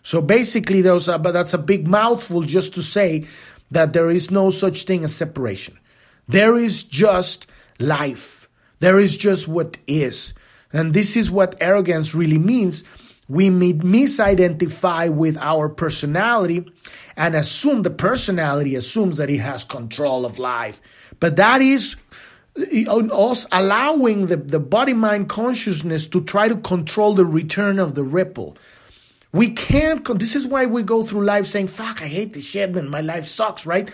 So 0.03 0.21
basically, 0.21 0.83
those 0.83 1.09
are, 1.09 1.19
but 1.19 1.33
that's 1.33 1.55
a 1.55 1.59
big 1.59 1.87
mouthful 1.87 2.43
just 2.43 2.75
to 2.75 2.83
say 2.83 3.27
that 3.71 3.93
there 3.93 4.11
is 4.11 4.31
no 4.31 4.51
such 4.51 4.85
thing 4.85 5.05
as 5.05 5.15
separation. 5.15 5.79
There 6.29 6.57
is 6.57 6.85
just 6.85 7.47
life. 7.79 8.49
There 8.79 8.99
is 8.99 9.17
just 9.17 9.47
what 9.47 9.79
is. 9.87 10.33
And 10.73 10.95
this 10.95 11.17
is 11.17 11.31
what 11.31 11.57
arrogance 11.61 12.15
really 12.15 12.39
means. 12.39 12.85
We 13.29 13.49
misidentify 13.49 15.13
with 15.13 15.37
our 15.39 15.69
personality 15.69 16.71
and 17.17 17.37
assume 17.37 17.83
the 17.83 17.91
personality 17.91 18.75
assumes 18.75 19.19
that 19.19 19.31
it 19.31 19.39
has 19.39 19.63
control 19.63 20.25
of 20.25 20.39
life. 20.39 20.81
But 21.21 21.37
that 21.37 21.61
is 21.61 21.97
us 22.57 23.47
allowing 23.53 24.27
the, 24.27 24.37
the 24.37 24.59
body 24.59 24.95
mind 24.95 25.29
consciousness 25.29 26.07
to 26.09 26.23
try 26.25 26.49
to 26.49 26.57
control 26.57 27.15
the 27.15 27.27
return 27.27 27.79
of 27.79 27.95
the 27.95 28.03
ripple. 28.03 28.57
We 29.33 29.51
can't, 29.51 30.05
this 30.19 30.35
is 30.35 30.47
why 30.47 30.67
we 30.67 30.83
go 30.83 31.03
through 31.03 31.25
life 31.25 31.47
saying, 31.47 31.69
fuck, 31.69 32.03
I 32.03 32.07
hate 32.07 32.33
this 32.33 32.45
shit, 32.45 32.75
man, 32.75 32.89
my 32.89 33.01
life 33.01 33.27
sucks, 33.27 33.65
right? 33.65 33.91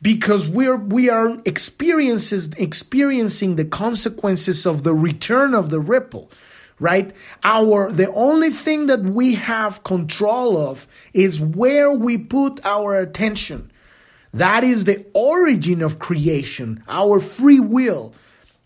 Because 0.00 0.48
we're, 0.48 0.76
we 0.76 1.10
are 1.10 1.38
experiences, 1.44 2.48
experiencing 2.56 3.56
the 3.56 3.64
consequences 3.66 4.64
of 4.64 4.82
the 4.82 4.94
return 4.94 5.54
of 5.54 5.68
the 5.68 5.80
ripple, 5.80 6.30
right? 6.78 7.14
Our, 7.42 7.92
the 7.92 8.10
only 8.12 8.50
thing 8.50 8.86
that 8.86 9.00
we 9.02 9.34
have 9.34 9.84
control 9.84 10.56
of 10.56 10.86
is 11.12 11.40
where 11.40 11.92
we 11.92 12.16
put 12.16 12.64
our 12.64 12.98
attention. 12.98 13.70
That 14.32 14.64
is 14.64 14.84
the 14.84 15.04
origin 15.12 15.82
of 15.82 15.98
creation, 15.98 16.82
our 16.88 17.20
free 17.20 17.60
will. 17.60 18.14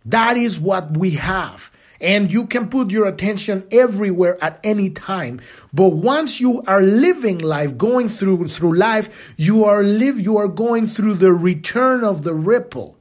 That 0.04 0.36
is 0.36 0.60
what 0.60 0.96
we 0.96 1.10
have 1.10 1.72
and 2.00 2.32
you 2.32 2.46
can 2.46 2.68
put 2.68 2.90
your 2.90 3.06
attention 3.06 3.66
everywhere 3.70 4.42
at 4.42 4.60
any 4.62 4.90
time. 4.90 5.40
But 5.72 5.90
once 5.90 6.40
you 6.40 6.62
are 6.62 6.80
living 6.80 7.38
life 7.38 7.76
going 7.76 8.08
through 8.08 8.48
through 8.48 8.76
life 8.76 9.34
you 9.36 9.64
are 9.64 9.82
live 9.82 10.20
you 10.20 10.36
are 10.36 10.48
going 10.48 10.86
through 10.86 11.14
the 11.14 11.32
return 11.32 12.04
of 12.04 12.22
the 12.22 12.34
ripple. 12.34 12.96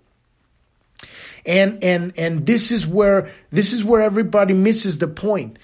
And 1.45 1.83
and 1.83 2.13
and 2.17 2.45
this 2.45 2.71
is 2.71 2.85
where 2.85 3.31
this 3.51 3.71
is 3.71 3.83
where 3.83 4.01
everybody 4.01 4.53
misses 4.53 4.97
the 4.97 5.07
point 5.07 5.57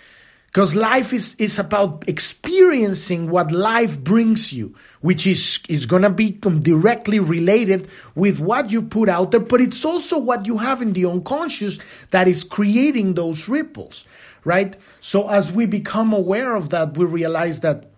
because 0.54 0.76
life 0.76 1.14
is, 1.14 1.34
is 1.40 1.58
about 1.58 2.08
experiencing 2.08 3.28
what 3.32 3.52
life 3.52 4.00
brings 4.00 4.54
you, 4.54 4.76
which 5.02 5.26
is, 5.26 5.60
is 5.68 5.88
going 5.88 6.04
to 6.04 6.12
be 6.12 6.30
directly 6.30 7.20
related 7.20 7.90
with 8.14 8.40
what 8.40 8.70
you 8.70 8.84
put 8.84 9.10
out 9.10 9.32
there, 9.32 9.40
but 9.40 9.60
it's 9.60 9.84
also 9.84 10.20
what 10.20 10.46
you 10.46 10.60
have 10.60 10.80
in 10.80 10.94
the 10.94 11.08
unconscious 11.08 11.80
that 12.12 12.28
is 12.28 12.44
creating 12.44 13.16
those 13.16 13.50
ripples, 13.50 14.06
right? 14.44 14.76
So 15.00 15.28
as 15.28 15.52
we 15.52 15.66
become 15.66 16.14
aware 16.14 16.54
of 16.54 16.70
that, 16.70 16.96
we 17.00 17.06
realize 17.06 17.62
that 17.62 17.90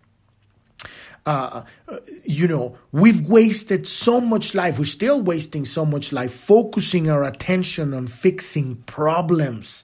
uh, 1.26 1.64
you 2.24 2.47
know, 2.47 2.78
we've 2.93 3.28
wasted 3.28 3.86
so 3.86 4.22
much 4.22 4.56
life. 4.56 4.78
We're 4.78 4.86
still 4.86 5.20
wasting 5.20 5.66
so 5.66 5.84
much 5.84 6.14
life 6.14 6.34
focusing 6.34 7.10
our 7.10 7.24
attention 7.24 7.93
on 7.93 8.08
fixing 8.08 8.76
problems 8.86 9.84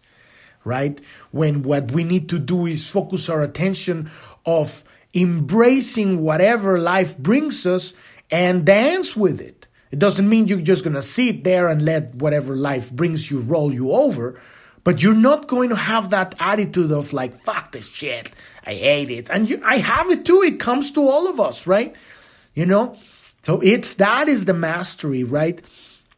right? 0.63 0.99
When 1.31 1.63
what 1.63 1.91
we 1.91 2.03
need 2.03 2.29
to 2.29 2.39
do 2.39 2.65
is 2.65 2.89
focus 2.89 3.29
our 3.29 3.41
attention 3.41 4.11
of 4.45 4.83
embracing 5.13 6.21
whatever 6.21 6.79
life 6.79 7.17
brings 7.17 7.65
us 7.65 7.93
and 8.29 8.65
dance 8.65 9.15
with 9.15 9.41
it. 9.41 9.67
It 9.91 9.99
doesn't 9.99 10.29
mean 10.29 10.47
you're 10.47 10.61
just 10.61 10.83
going 10.83 10.93
to 10.93 11.01
sit 11.01 11.43
there 11.43 11.67
and 11.67 11.81
let 11.81 12.15
whatever 12.15 12.55
life 12.55 12.91
brings 12.91 13.29
you 13.29 13.39
roll 13.39 13.73
you 13.73 13.91
over, 13.91 14.39
but 14.83 15.03
you're 15.03 15.13
not 15.13 15.47
going 15.47 15.69
to 15.69 15.75
have 15.75 16.11
that 16.11 16.33
attitude 16.39 16.91
of 16.91 17.11
like, 17.11 17.35
fuck 17.43 17.73
this 17.73 17.91
shit. 17.91 18.31
I 18.65 18.73
hate 18.73 19.09
it. 19.09 19.29
And 19.29 19.49
you, 19.49 19.61
I 19.65 19.77
have 19.79 20.09
it 20.09 20.25
too. 20.25 20.43
It 20.43 20.59
comes 20.59 20.91
to 20.91 21.01
all 21.01 21.27
of 21.27 21.39
us, 21.39 21.67
right? 21.67 21.93
You 22.53 22.65
know? 22.65 22.97
So 23.41 23.59
it's, 23.59 23.95
that 23.95 24.29
is 24.29 24.45
the 24.45 24.53
mastery, 24.53 25.23
right? 25.23 25.61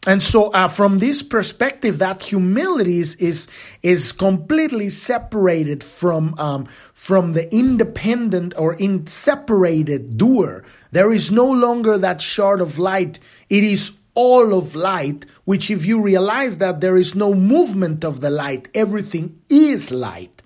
And 0.06 0.22
so 0.22 0.50
uh, 0.50 0.68
from 0.68 1.00
this 1.00 1.24
perspective 1.24 2.00
that 2.00 2.24
humility 2.24 3.00
is 3.00 3.16
is, 3.16 3.48
is 3.82 4.12
completely 4.12 4.90
separated 4.90 5.84
from 5.84 6.36
um, 6.38 6.68
from 6.94 7.32
the 7.32 7.54
independent 7.56 8.54
or 8.58 8.74
in 8.74 9.08
separated 9.08 10.18
doer. 10.18 10.66
There 10.92 11.12
is 11.12 11.32
no 11.32 11.46
longer 11.46 11.98
that 11.98 12.22
shard 12.22 12.60
of 12.60 12.78
light. 12.78 13.20
It 13.50 13.64
is 13.64 13.98
all 14.14 14.54
of 14.54 14.76
light 14.76 15.26
which 15.46 15.72
if 15.72 15.86
you 15.86 16.02
realize 16.02 16.60
that 16.60 16.82
there 16.82 16.98
is 16.98 17.16
no 17.16 17.34
movement 17.34 18.04
of 18.04 18.22
the 18.22 18.30
light 18.30 18.68
everything 18.76 19.40
is 19.50 19.90
light. 19.90 20.42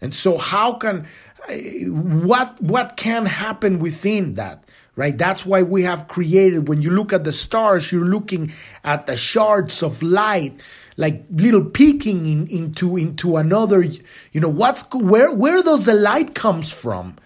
And 0.00 0.14
so 0.14 0.36
how 0.36 0.74
can 0.74 1.06
uh, 1.48 1.54
what 1.88 2.60
what 2.60 2.96
can 2.96 3.26
happen 3.26 3.78
within 3.78 4.34
that 4.34 4.64
right? 5.00 5.16
That's 5.16 5.46
why 5.46 5.62
we 5.62 5.84
have 5.84 6.08
created, 6.08 6.68
when 6.68 6.82
you 6.82 6.90
look 6.90 7.14
at 7.14 7.24
the 7.24 7.32
stars, 7.32 7.90
you're 7.90 8.04
looking 8.04 8.52
at 8.84 9.06
the 9.06 9.16
shards 9.16 9.82
of 9.82 10.02
light, 10.02 10.60
like 10.98 11.24
little 11.30 11.64
peeking 11.64 12.26
in, 12.26 12.46
into, 12.48 12.98
into 12.98 13.38
another, 13.38 13.82
you 13.82 14.40
know, 14.42 14.50
what's, 14.50 14.84
where, 14.92 15.32
where 15.32 15.62
does 15.62 15.86
the 15.86 15.94
light 15.94 16.34
comes 16.34 16.70
from, 16.70 17.16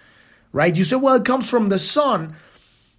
right? 0.53 0.77
You 0.77 0.85
say, 0.85 0.95
well, 0.95 1.16
it 1.16 1.25
comes 1.25 1.51
from 1.51 1.66
the 1.66 1.81
sun, 1.81 2.37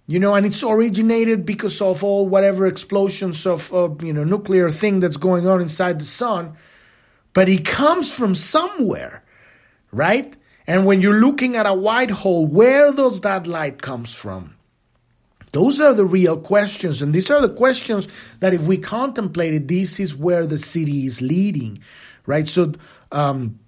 you 0.06 0.20
know, 0.20 0.34
and 0.34 0.44
it's 0.44 0.62
originated 0.62 1.46
because 1.46 1.80
of 1.80 2.04
all 2.04 2.28
whatever 2.28 2.66
explosions 2.66 3.46
of, 3.46 3.72
of 3.72 4.04
you 4.04 4.12
know, 4.12 4.24
nuclear 4.24 4.70
thing 4.70 5.00
that's 5.00 5.16
going 5.16 5.48
on 5.48 5.62
inside 5.62 6.00
the 6.00 6.04
sun, 6.04 6.52
but 7.32 7.48
it 7.48 7.64
comes 7.64 8.14
from 8.14 8.34
somewhere, 8.34 9.24
right? 9.90 10.36
And 10.66 10.84
when 10.84 11.00
you're 11.00 11.22
looking 11.22 11.56
at 11.56 11.64
a 11.64 11.72
white 11.72 12.10
hole, 12.10 12.46
where 12.46 12.92
does 12.92 13.22
that 13.22 13.46
light 13.46 13.80
comes 13.80 14.14
from? 14.14 14.55
Those 15.56 15.80
are 15.80 15.94
the 15.94 16.04
real 16.04 16.36
questions. 16.36 17.00
And 17.00 17.14
these 17.14 17.30
are 17.30 17.40
the 17.40 17.48
questions 17.48 18.08
that 18.40 18.52
if 18.52 18.66
we 18.66 18.76
contemplate 18.76 19.54
it, 19.54 19.68
this 19.68 19.98
is 19.98 20.14
where 20.14 20.44
the 20.46 20.56
Siddhi 20.56 21.06
is 21.06 21.22
leading, 21.22 21.78
right? 22.26 22.46
So, 22.46 22.74
um, 23.10 23.58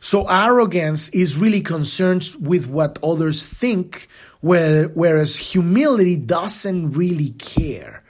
so 0.00 0.26
arrogance 0.28 1.08
is 1.10 1.38
really 1.38 1.60
concerned 1.60 2.34
with 2.40 2.66
what 2.66 2.98
others 3.04 3.46
think, 3.46 4.08
whereas 4.40 5.36
humility 5.36 6.16
doesn't 6.16 6.90
really 6.90 7.30
care. 7.38 8.02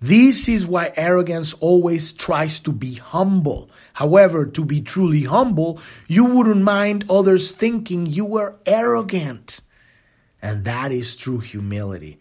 This 0.00 0.48
is 0.48 0.66
why 0.66 0.94
arrogance 0.96 1.52
always 1.52 2.14
tries 2.14 2.58
to 2.60 2.72
be 2.72 2.94
humble. 2.94 3.68
However, 3.92 4.46
to 4.46 4.64
be 4.64 4.80
truly 4.80 5.24
humble, 5.24 5.78
you 6.08 6.24
wouldn't 6.24 6.62
mind 6.62 7.04
others 7.10 7.50
thinking 7.50 8.06
you 8.06 8.24
were 8.24 8.56
arrogant. 8.64 9.60
And 10.44 10.66
that 10.66 10.92
is 10.92 11.16
true 11.16 11.38
humility. 11.38 12.18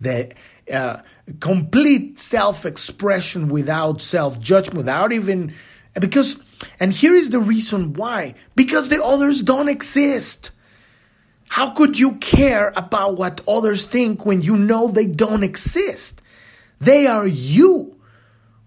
The 0.00 0.32
uh, 0.72 1.02
complete 1.40 2.18
self 2.18 2.64
expression 2.64 3.48
without 3.48 4.00
self 4.00 4.40
judgment, 4.40 4.78
without 4.78 5.12
even. 5.12 5.52
Because, 5.92 6.40
and 6.80 6.90
here 6.90 7.14
is 7.14 7.28
the 7.28 7.38
reason 7.38 7.92
why 7.92 8.34
because 8.54 8.88
the 8.88 9.04
others 9.04 9.42
don't 9.42 9.68
exist. 9.68 10.52
How 11.48 11.68
could 11.68 11.98
you 11.98 12.14
care 12.14 12.72
about 12.76 13.18
what 13.18 13.42
others 13.46 13.84
think 13.84 14.24
when 14.24 14.40
you 14.40 14.56
know 14.56 14.88
they 14.88 15.06
don't 15.06 15.44
exist? 15.44 16.22
They 16.80 17.06
are 17.06 17.26
you. 17.26 17.95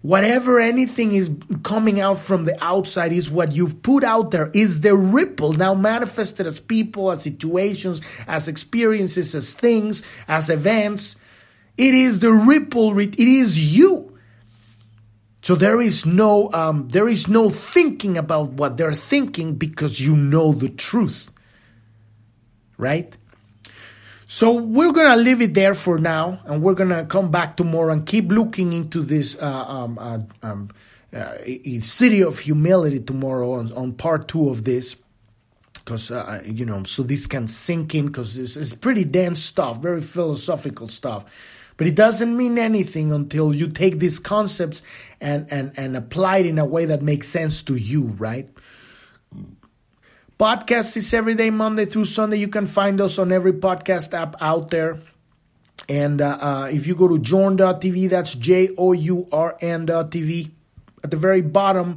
Whatever 0.02 0.58
anything 0.58 1.12
is 1.12 1.30
coming 1.62 2.00
out 2.00 2.18
from 2.18 2.46
the 2.46 2.64
outside 2.64 3.12
is 3.12 3.30
what 3.30 3.52
you've 3.52 3.82
put 3.82 4.02
out 4.02 4.30
there, 4.30 4.50
is 4.54 4.80
the 4.80 4.96
ripple 4.96 5.52
now 5.52 5.74
manifested 5.74 6.46
as 6.46 6.58
people, 6.58 7.10
as 7.10 7.22
situations, 7.22 8.00
as 8.26 8.48
experiences, 8.48 9.34
as 9.34 9.52
things, 9.52 10.02
as 10.26 10.48
events. 10.48 11.16
It 11.76 11.92
is 11.92 12.20
the 12.20 12.32
ripple, 12.32 12.98
it 12.98 13.18
is 13.18 13.76
you. 13.76 14.18
So 15.42 15.54
there 15.54 15.80
is 15.80 16.06
no 16.06 16.50
um, 16.52 16.88
there 16.88 17.08
is 17.08 17.26
no 17.28 17.48
thinking 17.50 18.16
about 18.16 18.52
what 18.52 18.76
they're 18.76 18.94
thinking 18.94 19.54
because 19.54 20.00
you 20.00 20.16
know 20.16 20.52
the 20.52 20.68
truth. 20.68 21.30
Right? 22.76 23.16
So 24.32 24.52
we're 24.52 24.92
gonna 24.92 25.16
leave 25.16 25.40
it 25.42 25.54
there 25.54 25.74
for 25.74 25.98
now, 25.98 26.38
and 26.44 26.62
we're 26.62 26.74
gonna 26.74 27.04
come 27.04 27.32
back 27.32 27.56
tomorrow 27.56 27.92
and 27.92 28.06
keep 28.06 28.30
looking 28.30 28.72
into 28.72 29.02
this 29.02 29.36
uh, 29.42 29.64
um, 29.66 29.98
uh, 29.98 30.20
um, 30.40 30.70
uh, 31.12 31.34
Siddhi 31.44 32.24
of 32.24 32.38
humility 32.38 33.00
tomorrow 33.00 33.54
on, 33.54 33.72
on 33.72 33.92
part 33.92 34.28
two 34.28 34.48
of 34.48 34.62
this, 34.62 34.96
because 35.74 36.12
uh, 36.12 36.40
you 36.44 36.64
know, 36.64 36.84
so 36.84 37.02
this 37.02 37.26
can 37.26 37.48
sink 37.48 37.92
in 37.96 38.06
because 38.06 38.38
it's, 38.38 38.56
it's 38.56 38.72
pretty 38.72 39.02
dense 39.02 39.42
stuff, 39.42 39.78
very 39.78 40.00
philosophical 40.00 40.86
stuff. 40.86 41.24
But 41.76 41.88
it 41.88 41.96
doesn't 41.96 42.36
mean 42.36 42.56
anything 42.56 43.10
until 43.10 43.52
you 43.52 43.66
take 43.66 43.98
these 43.98 44.20
concepts 44.20 44.84
and, 45.20 45.50
and, 45.50 45.72
and 45.76 45.96
apply 45.96 46.38
it 46.38 46.46
in 46.46 46.60
a 46.60 46.64
way 46.64 46.84
that 46.84 47.02
makes 47.02 47.26
sense 47.26 47.64
to 47.64 47.74
you, 47.74 48.14
right? 48.16 48.48
Podcast 50.40 50.96
is 50.96 51.12
every 51.12 51.34
day, 51.34 51.50
Monday 51.50 51.84
through 51.84 52.06
Sunday. 52.06 52.38
You 52.38 52.48
can 52.48 52.64
find 52.64 52.98
us 52.98 53.18
on 53.18 53.30
every 53.30 53.52
podcast 53.52 54.14
app 54.14 54.36
out 54.40 54.70
there. 54.70 54.98
And 55.86 56.22
uh, 56.22 56.38
uh, 56.40 56.70
if 56.72 56.86
you 56.86 56.94
go 56.94 57.08
to 57.08 57.18
journ.tv, 57.18 58.08
that's 58.08 58.36
J 58.36 58.70
O 58.78 58.92
U 58.92 59.28
R 59.30 59.54
N.tv. 59.60 60.50
At 61.04 61.10
the 61.10 61.18
very 61.18 61.42
bottom 61.42 61.96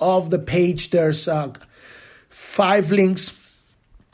of 0.00 0.30
the 0.30 0.40
page, 0.40 0.90
there's 0.90 1.28
uh, 1.28 1.52
five 2.28 2.90
links. 2.90 3.38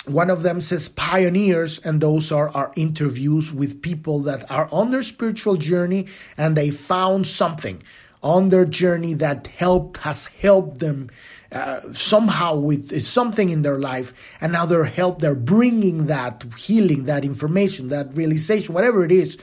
One 0.04 0.28
of 0.28 0.42
them 0.42 0.60
says 0.60 0.90
pioneers, 0.90 1.78
and 1.78 2.02
those 2.02 2.30
are 2.30 2.50
our 2.50 2.72
interviews 2.76 3.54
with 3.54 3.80
people 3.80 4.20
that 4.24 4.50
are 4.50 4.68
on 4.70 4.90
their 4.90 5.02
spiritual 5.02 5.56
journey 5.56 6.08
and 6.36 6.58
they 6.58 6.68
found 6.68 7.26
something 7.26 7.82
on 8.22 8.50
their 8.50 8.64
journey 8.64 9.14
that 9.14 9.46
helped 9.46 9.98
has 9.98 10.26
helped 10.26 10.78
them 10.78 11.10
uh, 11.54 11.80
somehow 11.92 12.56
with 12.56 13.06
something 13.06 13.50
in 13.50 13.62
their 13.62 13.78
life 13.78 14.14
and 14.40 14.52
now 14.52 14.64
they're 14.64 14.84
help 14.84 15.20
they're 15.20 15.34
bringing 15.34 16.06
that 16.06 16.44
healing 16.56 17.04
that 17.04 17.24
information 17.24 17.88
that 17.88 18.14
realization 18.16 18.74
whatever 18.74 19.04
it 19.04 19.12
is 19.12 19.38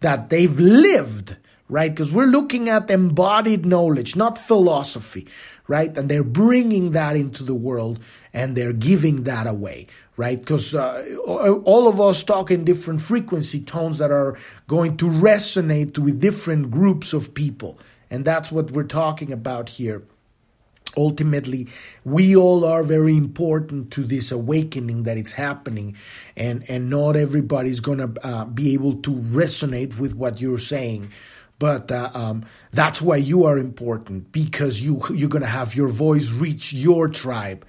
that 0.00 0.30
they've 0.30 0.58
lived 0.60 1.36
right? 1.68 1.92
Because 1.92 2.12
we're 2.12 2.26
looking 2.26 2.68
at 2.68 2.90
embodied 2.90 3.66
knowledge 3.66 4.16
not 4.16 4.38
philosophy 4.38 5.26
right? 5.68 5.96
And 5.98 6.08
they're 6.08 6.22
bringing 6.22 6.92
that 6.92 7.16
into 7.16 7.42
the 7.42 7.54
world 7.54 7.98
and 8.32 8.56
they're 8.56 8.72
giving 8.72 9.24
that 9.24 9.46
away 9.46 9.86
right? 10.16 10.38
Because 10.38 10.74
uh, 10.74 11.04
all 11.26 11.88
of 11.88 12.00
us 12.00 12.22
talk 12.22 12.50
in 12.50 12.64
different 12.64 13.02
frequency 13.02 13.60
tones 13.60 13.98
that 13.98 14.10
are 14.10 14.38
going 14.66 14.96
to 14.98 15.06
resonate 15.06 15.98
with 15.98 16.20
different 16.20 16.70
groups 16.70 17.12
of 17.12 17.34
people 17.34 17.78
and 18.10 18.24
that's 18.24 18.52
what 18.52 18.70
we're 18.70 18.84
talking 18.84 19.32
about 19.32 19.68
here. 19.68 20.02
Ultimately, 20.96 21.68
we 22.04 22.34
all 22.36 22.64
are 22.64 22.82
very 22.82 23.16
important 23.16 23.90
to 23.92 24.04
this 24.04 24.32
awakening 24.32 25.02
that 25.04 25.16
is 25.16 25.32
happening, 25.32 25.96
and, 26.36 26.64
and 26.68 26.88
not 26.88 27.16
everybody's 27.16 27.80
to 27.80 28.12
uh, 28.22 28.44
be 28.46 28.74
able 28.74 28.94
to 28.94 29.10
resonate 29.10 29.98
with 29.98 30.14
what 30.14 30.40
you're 30.40 30.58
saying 30.58 31.10
but 31.58 31.90
uh, 31.90 32.10
um, 32.12 32.44
that's 32.72 33.00
why 33.00 33.16
you 33.16 33.44
are 33.44 33.56
important 33.56 34.30
because 34.30 34.82
you 34.82 35.02
you're 35.14 35.30
gonna 35.30 35.46
have 35.46 35.74
your 35.74 35.88
voice 35.88 36.28
reach 36.28 36.74
your 36.74 37.08
tribe 37.08 37.64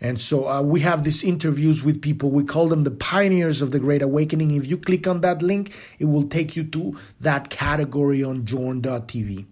and 0.00 0.20
so 0.20 0.48
uh, 0.48 0.62
we 0.62 0.80
have 0.80 1.04
these 1.04 1.24
interviews 1.24 1.82
with 1.82 2.02
people. 2.02 2.30
We 2.30 2.44
call 2.44 2.68
them 2.68 2.82
the 2.82 2.90
pioneers 2.90 3.62
of 3.62 3.70
the 3.70 3.78
Great 3.78 4.02
Awakening. 4.02 4.50
If 4.50 4.66
you 4.66 4.76
click 4.76 5.06
on 5.06 5.20
that 5.22 5.42
link, 5.42 5.72
it 5.98 6.04
will 6.04 6.24
take 6.28 6.54
you 6.54 6.64
to 6.64 6.98
that 7.20 7.48
category 7.50 8.22
on 8.22 8.44
journ.tv. 8.44 9.46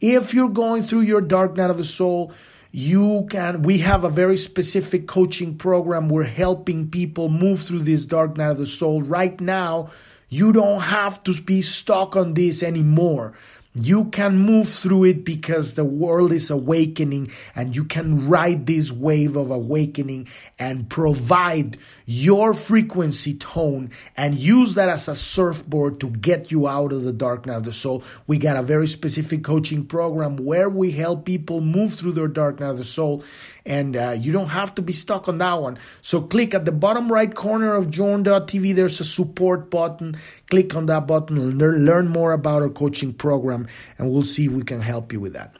If 0.00 0.34
you're 0.34 0.50
going 0.50 0.86
through 0.86 1.02
your 1.02 1.22
dark 1.22 1.56
night 1.56 1.70
of 1.70 1.78
the 1.78 1.84
soul, 1.84 2.32
You 2.78 3.26
can, 3.30 3.62
we 3.62 3.78
have 3.78 4.04
a 4.04 4.10
very 4.10 4.36
specific 4.36 5.06
coaching 5.06 5.56
program. 5.56 6.10
We're 6.10 6.24
helping 6.24 6.90
people 6.90 7.30
move 7.30 7.62
through 7.62 7.84
this 7.84 8.04
dark 8.04 8.36
night 8.36 8.50
of 8.50 8.58
the 8.58 8.66
soul. 8.66 9.00
Right 9.00 9.40
now, 9.40 9.92
you 10.28 10.52
don't 10.52 10.80
have 10.80 11.24
to 11.24 11.32
be 11.40 11.62
stuck 11.62 12.16
on 12.16 12.34
this 12.34 12.62
anymore. 12.62 13.32
You 13.78 14.06
can 14.06 14.38
move 14.38 14.70
through 14.70 15.04
it 15.04 15.22
because 15.22 15.74
the 15.74 15.84
world 15.84 16.32
is 16.32 16.50
awakening 16.50 17.30
and 17.54 17.76
you 17.76 17.84
can 17.84 18.26
ride 18.26 18.64
this 18.64 18.90
wave 18.90 19.36
of 19.36 19.50
awakening 19.50 20.28
and 20.58 20.88
provide 20.88 21.76
your 22.06 22.54
frequency 22.54 23.34
tone 23.34 23.90
and 24.16 24.34
use 24.34 24.76
that 24.76 24.88
as 24.88 25.08
a 25.08 25.14
surfboard 25.14 26.00
to 26.00 26.08
get 26.08 26.50
you 26.50 26.66
out 26.66 26.90
of 26.90 27.02
the 27.02 27.12
dark 27.12 27.44
night 27.44 27.56
of 27.56 27.64
the 27.64 27.72
soul. 27.72 28.02
We 28.26 28.38
got 28.38 28.56
a 28.56 28.62
very 28.62 28.86
specific 28.86 29.44
coaching 29.44 29.84
program 29.84 30.36
where 30.36 30.70
we 30.70 30.92
help 30.92 31.26
people 31.26 31.60
move 31.60 31.92
through 31.92 32.12
their 32.12 32.28
dark 32.28 32.60
night 32.60 32.70
of 32.70 32.78
the 32.78 32.84
soul 32.84 33.24
and 33.66 33.96
uh, 33.96 34.14
you 34.16 34.32
don't 34.32 34.48
have 34.48 34.74
to 34.76 34.82
be 34.82 34.92
stuck 34.92 35.28
on 35.28 35.38
that 35.38 35.54
one. 35.54 35.78
So 36.00 36.22
click 36.22 36.54
at 36.54 36.64
the 36.64 36.72
bottom 36.72 37.12
right 37.12 37.34
corner 37.34 37.74
of 37.74 37.90
journ.tv. 37.90 38.74
There's 38.74 39.00
a 39.00 39.04
support 39.04 39.68
button. 39.70 40.16
Click 40.48 40.74
on 40.76 40.86
that 40.86 41.06
button 41.06 41.36
and 41.36 41.58
learn 41.58 42.08
more 42.08 42.32
about 42.32 42.62
our 42.62 42.70
coaching 42.70 43.12
program, 43.12 43.66
and 43.98 44.10
we'll 44.10 44.22
see 44.22 44.46
if 44.46 44.52
we 44.52 44.62
can 44.62 44.80
help 44.80 45.12
you 45.12 45.20
with 45.20 45.32
that. 45.34 45.56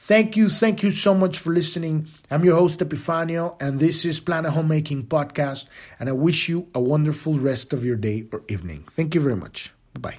Thank 0.00 0.36
you. 0.36 0.48
Thank 0.48 0.84
you 0.84 0.92
so 0.92 1.12
much 1.12 1.38
for 1.38 1.50
listening. 1.50 2.06
I'm 2.30 2.44
your 2.44 2.54
host, 2.54 2.78
Epifanio, 2.78 3.60
and 3.60 3.80
this 3.80 4.04
is 4.04 4.20
Planet 4.20 4.52
Homemaking 4.52 5.06
Podcast. 5.06 5.66
And 5.98 6.08
I 6.08 6.12
wish 6.12 6.48
you 6.48 6.68
a 6.72 6.80
wonderful 6.80 7.38
rest 7.38 7.72
of 7.72 7.84
your 7.84 7.96
day 7.96 8.26
or 8.32 8.44
evening. 8.48 8.84
Thank 8.92 9.16
you 9.16 9.20
very 9.20 9.36
much. 9.36 9.72
Bye 9.94 10.00
bye. 10.10 10.16